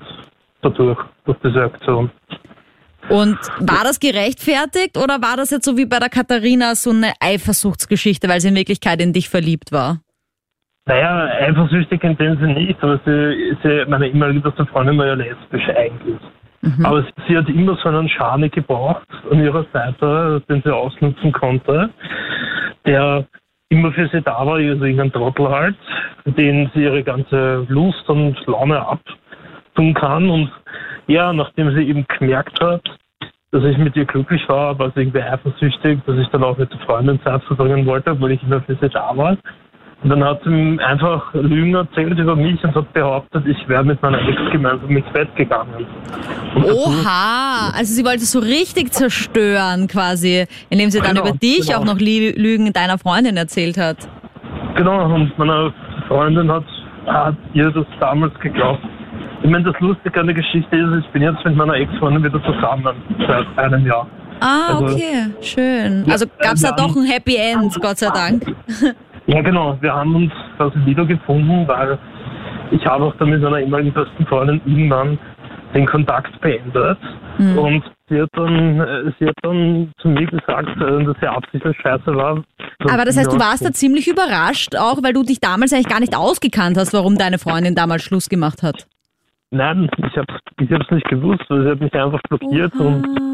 Dadurch, 0.62 1.00
durch 1.24 1.38
diese 1.46 1.64
Aktion. 1.64 2.12
Und 3.08 3.38
war 3.62 3.86
das 3.86 4.02
gerechtfertigt 4.02 4.98
oder 4.98 5.22
war 5.22 5.38
das 5.38 5.50
jetzt 5.50 5.64
so 5.64 5.78
wie 5.78 5.86
bei 5.86 5.98
der 5.98 6.10
Katharina 6.10 6.76
so 6.76 6.90
eine 6.90 7.14
Eifersuchtsgeschichte, 7.22 8.28
weil 8.28 8.42
sie 8.42 8.50
in 8.50 8.56
Wirklichkeit 8.56 9.02
in 9.02 9.14
dich 9.14 9.30
verliebt 9.30 9.72
war? 9.72 10.02
Naja, 10.88 11.26
eifersüchtig 11.40 12.04
in 12.04 12.18
dem 12.18 12.38
Sinne 12.40 12.56
nicht, 12.56 12.84
aber 12.84 13.00
sie, 13.06 13.56
sie, 13.64 13.86
meine 13.88 14.08
ehemalige 14.08 14.42
beste 14.42 14.66
Freundin 14.66 14.98
war 14.98 15.06
ja 15.06 15.14
lesbisch 15.14 15.70
eigentlich. 15.70 16.20
Mhm. 16.64 16.86
Aber 16.86 17.04
sie, 17.04 17.12
sie, 17.30 17.38
hat 17.38 17.48
immer 17.48 17.78
so 17.82 17.88
einen 17.88 18.10
Schane 18.10 18.50
gebraucht 18.50 19.08
an 19.32 19.42
ihrer 19.42 19.66
Seite, 19.72 20.44
den 20.50 20.62
sie 20.64 20.76
ausnutzen 20.76 21.32
konnte, 21.32 21.90
der 22.86 23.26
immer 23.72 23.92
für 23.94 24.08
sie 24.10 24.22
da 24.22 24.46
war, 24.46 24.56
also 24.56 24.84
irgendein 24.86 25.12
Trottel 25.12 25.50
halt, 25.50 25.76
den 26.26 26.70
sie 26.74 26.84
ihre 26.84 27.04
ganze 27.04 27.66
Lust 27.70 28.08
und 28.10 28.36
Laune 28.46 28.86
abtun 28.86 29.94
kann. 29.94 30.30
Und 30.30 30.52
ja, 31.08 31.32
nachdem 31.32 31.74
sie 31.76 31.88
eben 31.88 32.06
gemerkt 32.20 32.60
hat, 32.62 32.82
dass 33.52 33.64
ich 33.64 33.78
mit 33.78 33.96
ihr 33.96 34.06
glücklich 34.06 34.48
war, 34.50 34.78
war 34.78 34.92
sie 34.92 35.02
irgendwie 35.02 35.22
eifersüchtig, 35.22 36.00
dass 36.06 36.18
ich 36.18 36.28
dann 36.28 36.44
auch 36.44 36.58
mit 36.58 36.72
der 36.72 36.80
Freundin 36.82 37.22
Zeit 37.22 37.44
verbringen 37.44 37.86
wollte, 37.86 38.12
obwohl 38.12 38.32
ich 38.32 38.44
immer 38.44 38.62
für 38.62 38.76
sie 38.76 38.90
da 38.90 39.16
war. 39.16 39.38
Und 40.04 40.10
dann 40.10 40.24
hat 40.24 40.42
sie 40.44 40.50
ihm 40.50 40.80
einfach 40.80 41.32
Lügen 41.34 41.76
erzählt 41.76 42.18
über 42.18 42.36
mich 42.36 42.64
und 42.64 42.74
hat 42.74 42.92
behauptet, 42.92 43.46
ich 43.46 43.70
wäre 43.70 43.84
mit 43.84 44.02
meiner 44.02 44.18
Ex 44.28 44.38
gemeinsam 44.52 44.90
ins 44.90 45.06
Bett 45.14 45.34
gegangen. 45.36 45.86
Und 46.56 46.66
Oha, 46.66 47.70
also 47.78 47.94
sie 47.94 48.04
wollte 48.04 48.26
so 48.26 48.40
richtig 48.40 48.92
zerstören 48.94 49.88
quasi, 49.88 50.46
indem 50.72 50.90
sie 50.90 51.00
dann 51.00 51.16
genau, 51.16 51.28
über 51.28 51.38
dich 51.38 51.68
genau. 51.68 51.80
auch 51.80 51.86
noch 51.86 52.00
Lügen 52.00 52.74
deiner 52.74 52.98
Freundin 52.98 53.38
erzählt 53.38 53.78
hat. 53.78 53.98
Genau, 54.76 55.06
und 55.14 55.38
meine 55.38 55.72
Freundin 56.08 56.52
hat, 56.52 56.66
hat 57.06 57.36
ihr 57.54 57.70
das 57.70 57.86
damals 58.00 58.34
geglaubt. 58.40 58.82
Ich 59.44 59.50
meine, 59.52 59.66
das 59.66 59.80
Lustige 59.82 60.20
an 60.20 60.26
der 60.26 60.36
Geschichte 60.36 60.78
ist, 60.78 61.06
ich 61.06 61.12
bin 61.12 61.22
jetzt 61.22 61.46
mit 61.46 61.56
meiner 61.56 61.76
Ex-Freundin 61.76 62.24
wieder 62.24 62.42
zusammen, 62.44 62.96
seit 63.28 63.46
einem 63.58 63.86
Jahr. 63.86 64.08
Ah, 64.40 64.80
also, 64.80 64.96
okay, 64.96 65.28
schön. 65.42 66.06
Also 66.10 66.26
gab 66.40 66.54
es 66.54 66.62
da 66.62 66.72
doch 66.72 66.96
ein 66.96 67.06
Happy 67.06 67.36
End, 67.36 67.76
Gott 67.80 68.00
sei 68.00 68.10
Dank. 68.10 68.44
Ja, 69.28 69.42
genau. 69.42 69.78
Wir 69.82 69.94
haben 69.94 70.16
uns 70.16 70.32
quasi 70.58 70.78
wiedergefunden, 70.86 71.68
weil 71.68 71.98
ich 72.72 72.86
habe 72.86 73.06
auch 73.06 73.16
dann 73.18 73.30
mit 73.30 73.42
meiner 73.42 73.60
ehemaligen 73.60 73.94
besten 73.94 74.26
Freundin 74.26 74.62
irgendwann 74.66 75.20
den 75.74 75.86
Kontakt 75.86 76.40
beendet. 76.42 76.98
Mhm. 77.38 77.58
Und 77.58 77.84
sie 78.10 78.22
hat, 78.22 78.30
dann, 78.34 78.80
äh, 78.80 79.12
sie 79.20 79.28
hat 79.28 79.36
dann 79.42 79.92
zu 80.02 80.10
mir 80.10 80.26
gesagt, 80.26 80.70
äh, 80.82 81.04
dass 81.04 81.16
sie 81.20 81.28
absichtlich 81.28 81.78
scheiße 81.82 82.16
war. 82.16 82.44
Aber 82.90 83.06
das 83.06 83.18
heißt, 83.18 83.32
du 83.32 83.40
warst 83.40 83.66
da 83.66 83.72
ziemlich 83.72 84.08
überrascht, 84.08 84.76
auch 84.76 85.02
weil 85.04 85.14
du 85.14 85.24
dich 85.24 85.40
damals 85.40 85.72
eigentlich 85.74 85.90
gar 85.90 86.00
nicht 86.00 86.16
ausgekannt 86.16 86.78
hast, 86.78 86.94
warum 86.94 87.18
deine 87.18 87.38
Freundin 87.40 87.76
damals 87.76 88.04
Schluss 88.04 88.28
gemacht 88.28 88.64
hat. 88.64 88.88
Nein, 89.52 89.90
ich 89.98 90.18
habe 90.18 90.34
es 90.34 90.64
ich 90.64 90.92
nicht 90.92 91.10
gewusst, 91.10 91.44
weil 91.50 91.64
sie 91.64 91.70
hat 91.72 91.80
mich 91.82 91.94
einfach 91.94 92.22
blockiert 92.24 92.74
Oha. 92.76 92.84
und. 92.86 93.31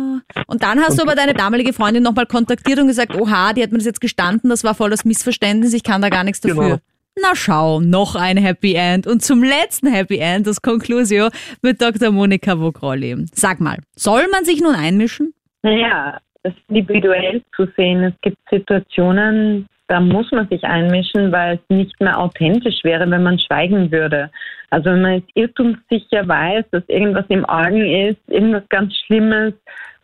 Und 0.48 0.64
dann 0.64 0.80
hast 0.80 0.92
und 0.92 1.00
du 1.00 1.04
aber 1.04 1.16
deine 1.16 1.34
damalige 1.34 1.74
Freundin 1.74 2.04
nochmal 2.04 2.26
kontaktiert 2.26 2.80
und 2.80 2.88
gesagt, 2.88 3.16
oha, 3.16 3.54
die 3.54 3.64
hat 3.64 3.72
mir 3.72 3.78
das 3.78 3.86
jetzt 3.86 4.02
gestanden, 4.02 4.50
das 4.50 4.64
war 4.64 4.76
voll 4.76 4.90
das 4.90 5.06
Missverständnis, 5.06 5.74
ich 5.74 5.84
kann 5.84 6.02
da 6.02 6.10
gar 6.10 6.24
nichts 6.24 6.42
dafür. 6.42 6.64
Genau. 6.64 6.78
Na 7.20 7.34
schau, 7.34 7.80
noch 7.80 8.16
ein 8.16 8.38
Happy 8.38 8.76
End. 8.76 9.08
Und 9.08 9.24
zum 9.24 9.44
letzten 9.44 9.88
Happy 9.88 10.20
End, 10.20 10.46
das 10.46 10.62
Conclusio 10.62 11.30
mit 11.64 11.82
Dr. 11.82 12.12
Monika 12.12 12.60
Vogrolli. 12.60 13.26
Sag 13.34 13.60
mal, 13.60 13.78
soll 13.96 14.28
man 14.32 14.46
sich 14.46 14.62
nun 14.62 14.76
einmischen? 14.76 15.34
Naja, 15.64 16.20
das 16.44 16.54
individuell 16.68 17.42
zu 17.56 17.68
sehen. 17.76 18.04
Es 18.04 18.14
gibt 18.22 18.38
Situationen, 18.52 19.68
da 19.88 20.00
muss 20.00 20.32
man 20.32 20.48
sich 20.50 20.64
einmischen, 20.64 21.32
weil 21.32 21.56
es 21.56 21.76
nicht 21.76 22.00
mehr 22.00 22.20
authentisch 22.20 22.84
wäre, 22.84 23.10
wenn 23.10 23.24
man 23.24 23.40
schweigen 23.40 23.92
würde. 23.92 24.30
Also 24.70 24.92
wenn 24.92 25.02
man 25.02 25.14
jetzt 25.14 25.32
irrtumssicher 25.34 26.28
weiß, 26.28 26.66
dass 26.72 26.84
irgendwas 26.88 27.26
im 27.30 27.50
Argen 27.50 27.86
ist, 27.86 28.20
irgendwas 28.28 28.64
ganz 28.70 28.94
Schlimmes 29.06 29.54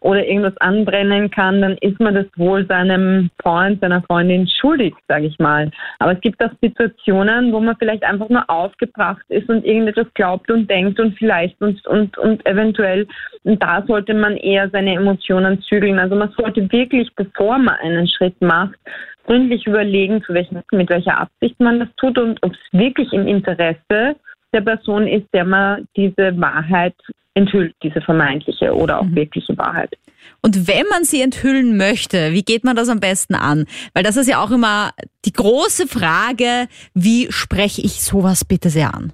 oder 0.04 0.26
irgendwas 0.26 0.56
anbrennen 0.58 1.32
kann, 1.32 1.62
dann 1.62 1.78
ist 1.78 2.00
man 2.00 2.14
das 2.14 2.26
wohl 2.36 2.66
seinem 2.68 3.30
Freund, 3.42 3.80
seiner 3.80 4.02
Freundin 4.04 4.48
schuldig, 4.48 4.94
sage 5.08 5.28
ich 5.28 5.40
mal. 5.40 5.72
Aber 6.00 6.12
es 6.12 6.22
gibt 6.22 6.44
auch 6.44 6.52
Situationen, 6.62 7.54
wo 7.54 7.60
man 7.62 7.78
vielleicht 7.78 8.04
einfach 8.04 8.28
nur 8.28 8.48
aufgebracht 8.50 9.24
ist 9.30 9.50
und 9.50 9.66
irgendetwas 9.66 10.08
glaubt 10.14 10.52
und 10.52 10.70
denkt 10.70 11.00
und 11.00 11.18
vielleicht 11.18 11.60
und, 11.62 11.86
und, 11.88 12.18
und 12.18 12.46
eventuell, 12.46 13.08
und 13.44 13.64
da 13.64 13.84
sollte 13.88 14.14
man 14.14 14.36
eher 14.36 14.70
seine 14.70 14.94
Emotionen 14.94 15.62
zügeln. 15.62 15.98
Also 16.00 16.16
man 16.16 16.34
sollte 16.38 16.70
wirklich, 16.72 17.10
bevor 17.16 17.58
man 17.58 17.76
einen 17.76 18.08
Schritt 18.08 18.40
macht, 18.42 18.78
gründlich 19.26 19.66
überlegen, 19.66 20.22
zu 20.24 20.34
welchen, 20.34 20.62
mit 20.72 20.90
welcher 20.90 21.18
Absicht 21.18 21.58
man 21.62 21.80
das 21.80 21.90
tut 21.96 22.18
und 22.18 22.44
ob 22.44 22.52
es 22.52 22.80
wirklich 22.80 23.12
im 23.14 23.26
Interesse 23.26 24.18
der 24.54 24.62
Person 24.62 25.08
ist, 25.08 25.28
der 25.34 25.46
man 25.46 25.88
diese 25.96 26.40
Wahrheit 26.40 26.94
enthüllt, 27.36 27.76
diese 27.82 28.02
vermeintliche 28.02 28.74
oder 28.74 29.00
auch 29.00 29.06
mhm. 29.06 29.16
wirkliche 29.16 29.58
Wahrheit. 29.58 29.96
Und 30.42 30.68
wenn 30.68 30.88
man 30.90 31.04
sie 31.04 31.22
enthüllen 31.22 31.78
möchte, 31.78 32.34
wie 32.34 32.44
geht 32.44 32.64
man 32.64 32.76
das 32.76 32.90
am 32.90 33.00
besten 33.00 33.36
an? 33.36 33.66
Weil 33.94 34.04
das 34.04 34.18
ist 34.18 34.30
ja 34.30 34.44
auch 34.44 34.52
immer 34.52 34.92
die 35.26 35.34
große 35.34 35.88
Frage, 35.88 36.68
wie 36.94 37.32
spreche 37.32 37.82
ich 37.82 38.04
sowas 38.04 38.46
bitte 38.46 38.70
sehr 38.70 38.94
an? 38.94 39.14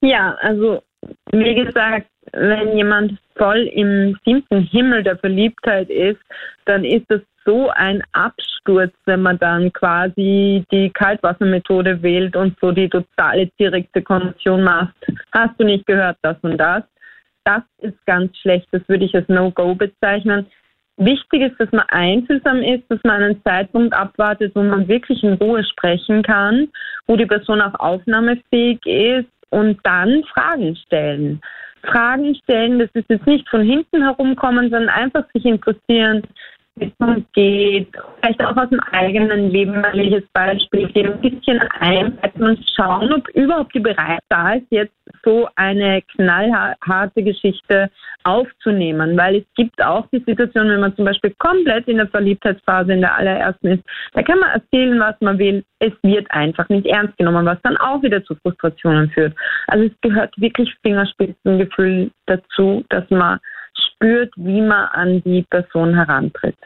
Ja, 0.00 0.36
also 0.40 0.82
wie 1.32 1.54
gesagt, 1.54 2.06
wenn 2.32 2.76
jemand 2.76 3.18
voll 3.36 3.68
im 3.72 4.16
siebten 4.24 4.62
Himmel 4.62 5.02
der 5.02 5.18
Verliebtheit 5.18 5.88
ist, 5.90 6.20
dann 6.64 6.84
ist 6.84 7.06
das 7.08 7.20
so 7.44 7.70
ein 7.70 8.02
Absturz, 8.12 8.92
wenn 9.04 9.22
man 9.22 9.38
dann 9.38 9.72
quasi 9.72 10.64
die 10.72 10.90
Kaltwassermethode 10.90 12.02
wählt 12.02 12.34
und 12.34 12.56
so 12.60 12.72
die 12.72 12.88
totale 12.88 13.48
direkte 13.58 14.02
Konvention 14.02 14.64
macht. 14.64 14.94
Hast 15.32 15.54
du 15.58 15.64
nicht 15.64 15.86
gehört, 15.86 16.18
das 16.22 16.36
und 16.42 16.58
das? 16.58 16.82
Das 17.46 17.62
ist 17.78 18.04
ganz 18.06 18.36
schlecht. 18.38 18.66
Das 18.72 18.82
würde 18.88 19.04
ich 19.04 19.14
als 19.14 19.28
No-Go 19.28 19.76
bezeichnen. 19.76 20.46
Wichtig 20.96 21.42
ist, 21.42 21.60
dass 21.60 21.70
man 21.70 21.84
einfühlsam 21.90 22.60
ist, 22.60 22.82
dass 22.88 22.98
man 23.04 23.22
einen 23.22 23.42
Zeitpunkt 23.44 23.94
abwartet, 23.94 24.52
wo 24.56 24.62
man 24.62 24.88
wirklich 24.88 25.22
in 25.22 25.34
Ruhe 25.34 25.62
sprechen 25.62 26.24
kann, 26.24 26.68
wo 27.06 27.14
die 27.14 27.26
Person 27.26 27.60
auch 27.60 27.78
aufnahmefähig 27.78 28.84
ist 28.84 29.30
und 29.50 29.78
dann 29.84 30.24
Fragen 30.24 30.74
stellen. 30.74 31.40
Fragen 31.84 32.34
stellen, 32.42 32.80
das 32.80 32.90
ist 32.94 33.08
jetzt 33.08 33.28
nicht 33.28 33.48
von 33.48 33.62
hinten 33.62 34.02
herumkommen, 34.02 34.68
sondern 34.70 34.88
einfach 34.88 35.24
sich 35.32 35.44
interessieren, 35.44 36.22
wie 36.76 36.92
es 37.00 37.24
geht, 37.32 37.88
vielleicht 38.20 38.44
auch 38.44 38.56
aus 38.56 38.68
dem 38.68 38.80
eigenen 38.92 39.50
Leben, 39.50 39.82
ich 39.94 40.14
als 40.14 40.26
Beispiel 40.32 40.88
gebe, 40.88 41.12
ein 41.12 41.20
bisschen 41.20 41.58
einbetten 41.80 42.44
und 42.44 42.58
schauen, 42.76 43.12
ob 43.12 43.28
überhaupt 43.30 43.74
die 43.74 43.80
Bereitschaft 43.80 44.22
da 44.28 44.54
ist, 44.54 44.66
jetzt 44.70 44.92
so 45.24 45.48
eine 45.56 46.02
knallharte 46.14 47.22
Geschichte 47.22 47.90
aufzunehmen, 48.24 49.16
weil 49.16 49.36
es 49.36 49.44
gibt 49.56 49.82
auch 49.82 50.06
die 50.12 50.22
Situation, 50.26 50.68
wenn 50.68 50.80
man 50.80 50.94
zum 50.96 51.06
Beispiel 51.06 51.34
komplett 51.38 51.88
in 51.88 51.96
der 51.96 52.08
Verliebtheitsphase 52.08 52.92
in 52.92 53.00
der 53.00 53.16
allerersten 53.16 53.68
ist, 53.68 53.84
da 54.12 54.22
kann 54.22 54.38
man 54.38 54.50
erzählen, 54.50 54.98
was 55.00 55.14
man 55.20 55.38
will, 55.38 55.64
es 55.78 55.92
wird 56.02 56.30
einfach 56.30 56.68
nicht 56.68 56.86
ernst 56.86 57.16
genommen, 57.16 57.46
was 57.46 57.58
dann 57.62 57.76
auch 57.78 58.02
wieder 58.02 58.22
zu 58.24 58.34
Frustrationen 58.36 59.10
führt. 59.10 59.34
Also 59.68 59.86
es 59.86 59.92
gehört 60.02 60.38
wirklich 60.38 60.74
Fingerspitzengefühl 60.82 62.10
dazu, 62.26 62.84
dass 62.90 63.08
man 63.10 63.38
spürt, 63.96 64.32
wie 64.36 64.60
man 64.60 64.88
an 64.92 65.22
die 65.24 65.44
Person 65.50 65.94
herantritt. 65.94 66.56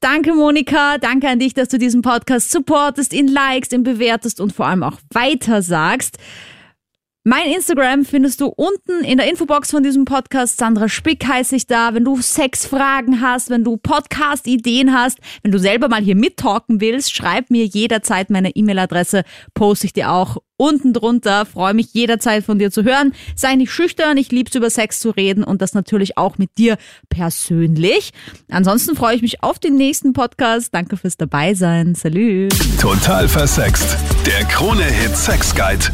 Danke, 0.00 0.34
Monika. 0.34 0.98
Danke 0.98 1.28
an 1.28 1.38
dich, 1.38 1.54
dass 1.54 1.68
du 1.68 1.78
diesen 1.78 2.02
Podcast 2.02 2.50
supportest, 2.50 3.14
ihn 3.14 3.28
likest, 3.28 3.72
ihn 3.72 3.84
bewertest 3.84 4.40
und 4.40 4.52
vor 4.52 4.66
allem 4.66 4.82
auch 4.82 4.98
weitersagst. 5.12 6.18
Mein 7.26 7.50
Instagram 7.52 8.04
findest 8.04 8.42
du 8.42 8.48
unten 8.48 9.02
in 9.02 9.16
der 9.16 9.30
Infobox 9.30 9.70
von 9.70 9.82
diesem 9.82 10.04
Podcast. 10.04 10.58
Sandra 10.58 10.90
Spick 10.90 11.26
heiße 11.26 11.56
ich 11.56 11.66
da. 11.66 11.94
Wenn 11.94 12.04
du 12.04 12.20
Sexfragen 12.20 13.22
hast, 13.22 13.48
wenn 13.48 13.64
du 13.64 13.78
Podcast-Ideen 13.78 14.92
hast, 14.92 15.20
wenn 15.42 15.50
du 15.50 15.58
selber 15.58 15.88
mal 15.88 16.02
hier 16.02 16.16
mittalken 16.16 16.82
willst, 16.82 17.14
schreib 17.14 17.48
mir 17.48 17.64
jederzeit 17.64 18.28
meine 18.28 18.54
E-Mail-Adresse, 18.54 19.22
poste 19.54 19.86
ich 19.86 19.94
dir 19.94 20.12
auch 20.12 20.36
unten 20.58 20.92
drunter. 20.92 21.46
Freue 21.46 21.72
mich 21.72 21.94
jederzeit 21.94 22.44
von 22.44 22.58
dir 22.58 22.70
zu 22.70 22.84
hören. 22.84 23.14
Sei 23.34 23.54
nicht 23.54 23.72
schüchtern, 23.72 24.18
ich 24.18 24.30
lieb's 24.30 24.54
über 24.54 24.68
Sex 24.68 25.00
zu 25.00 25.08
reden 25.08 25.44
und 25.44 25.62
das 25.62 25.72
natürlich 25.72 26.18
auch 26.18 26.36
mit 26.36 26.58
dir 26.58 26.76
persönlich. 27.08 28.10
Ansonsten 28.50 28.96
freue 28.96 29.16
ich 29.16 29.22
mich 29.22 29.42
auf 29.42 29.58
den 29.58 29.76
nächsten 29.76 30.12
Podcast. 30.12 30.74
Danke 30.74 30.98
fürs 30.98 31.16
Dabeisein. 31.16 31.94
Salü. 31.94 32.50
Total 32.78 33.26
versext. 33.28 33.96
Der 34.26 34.44
Krone-Hit 34.44 35.16
Sex 35.16 35.54
Guide. 35.54 35.86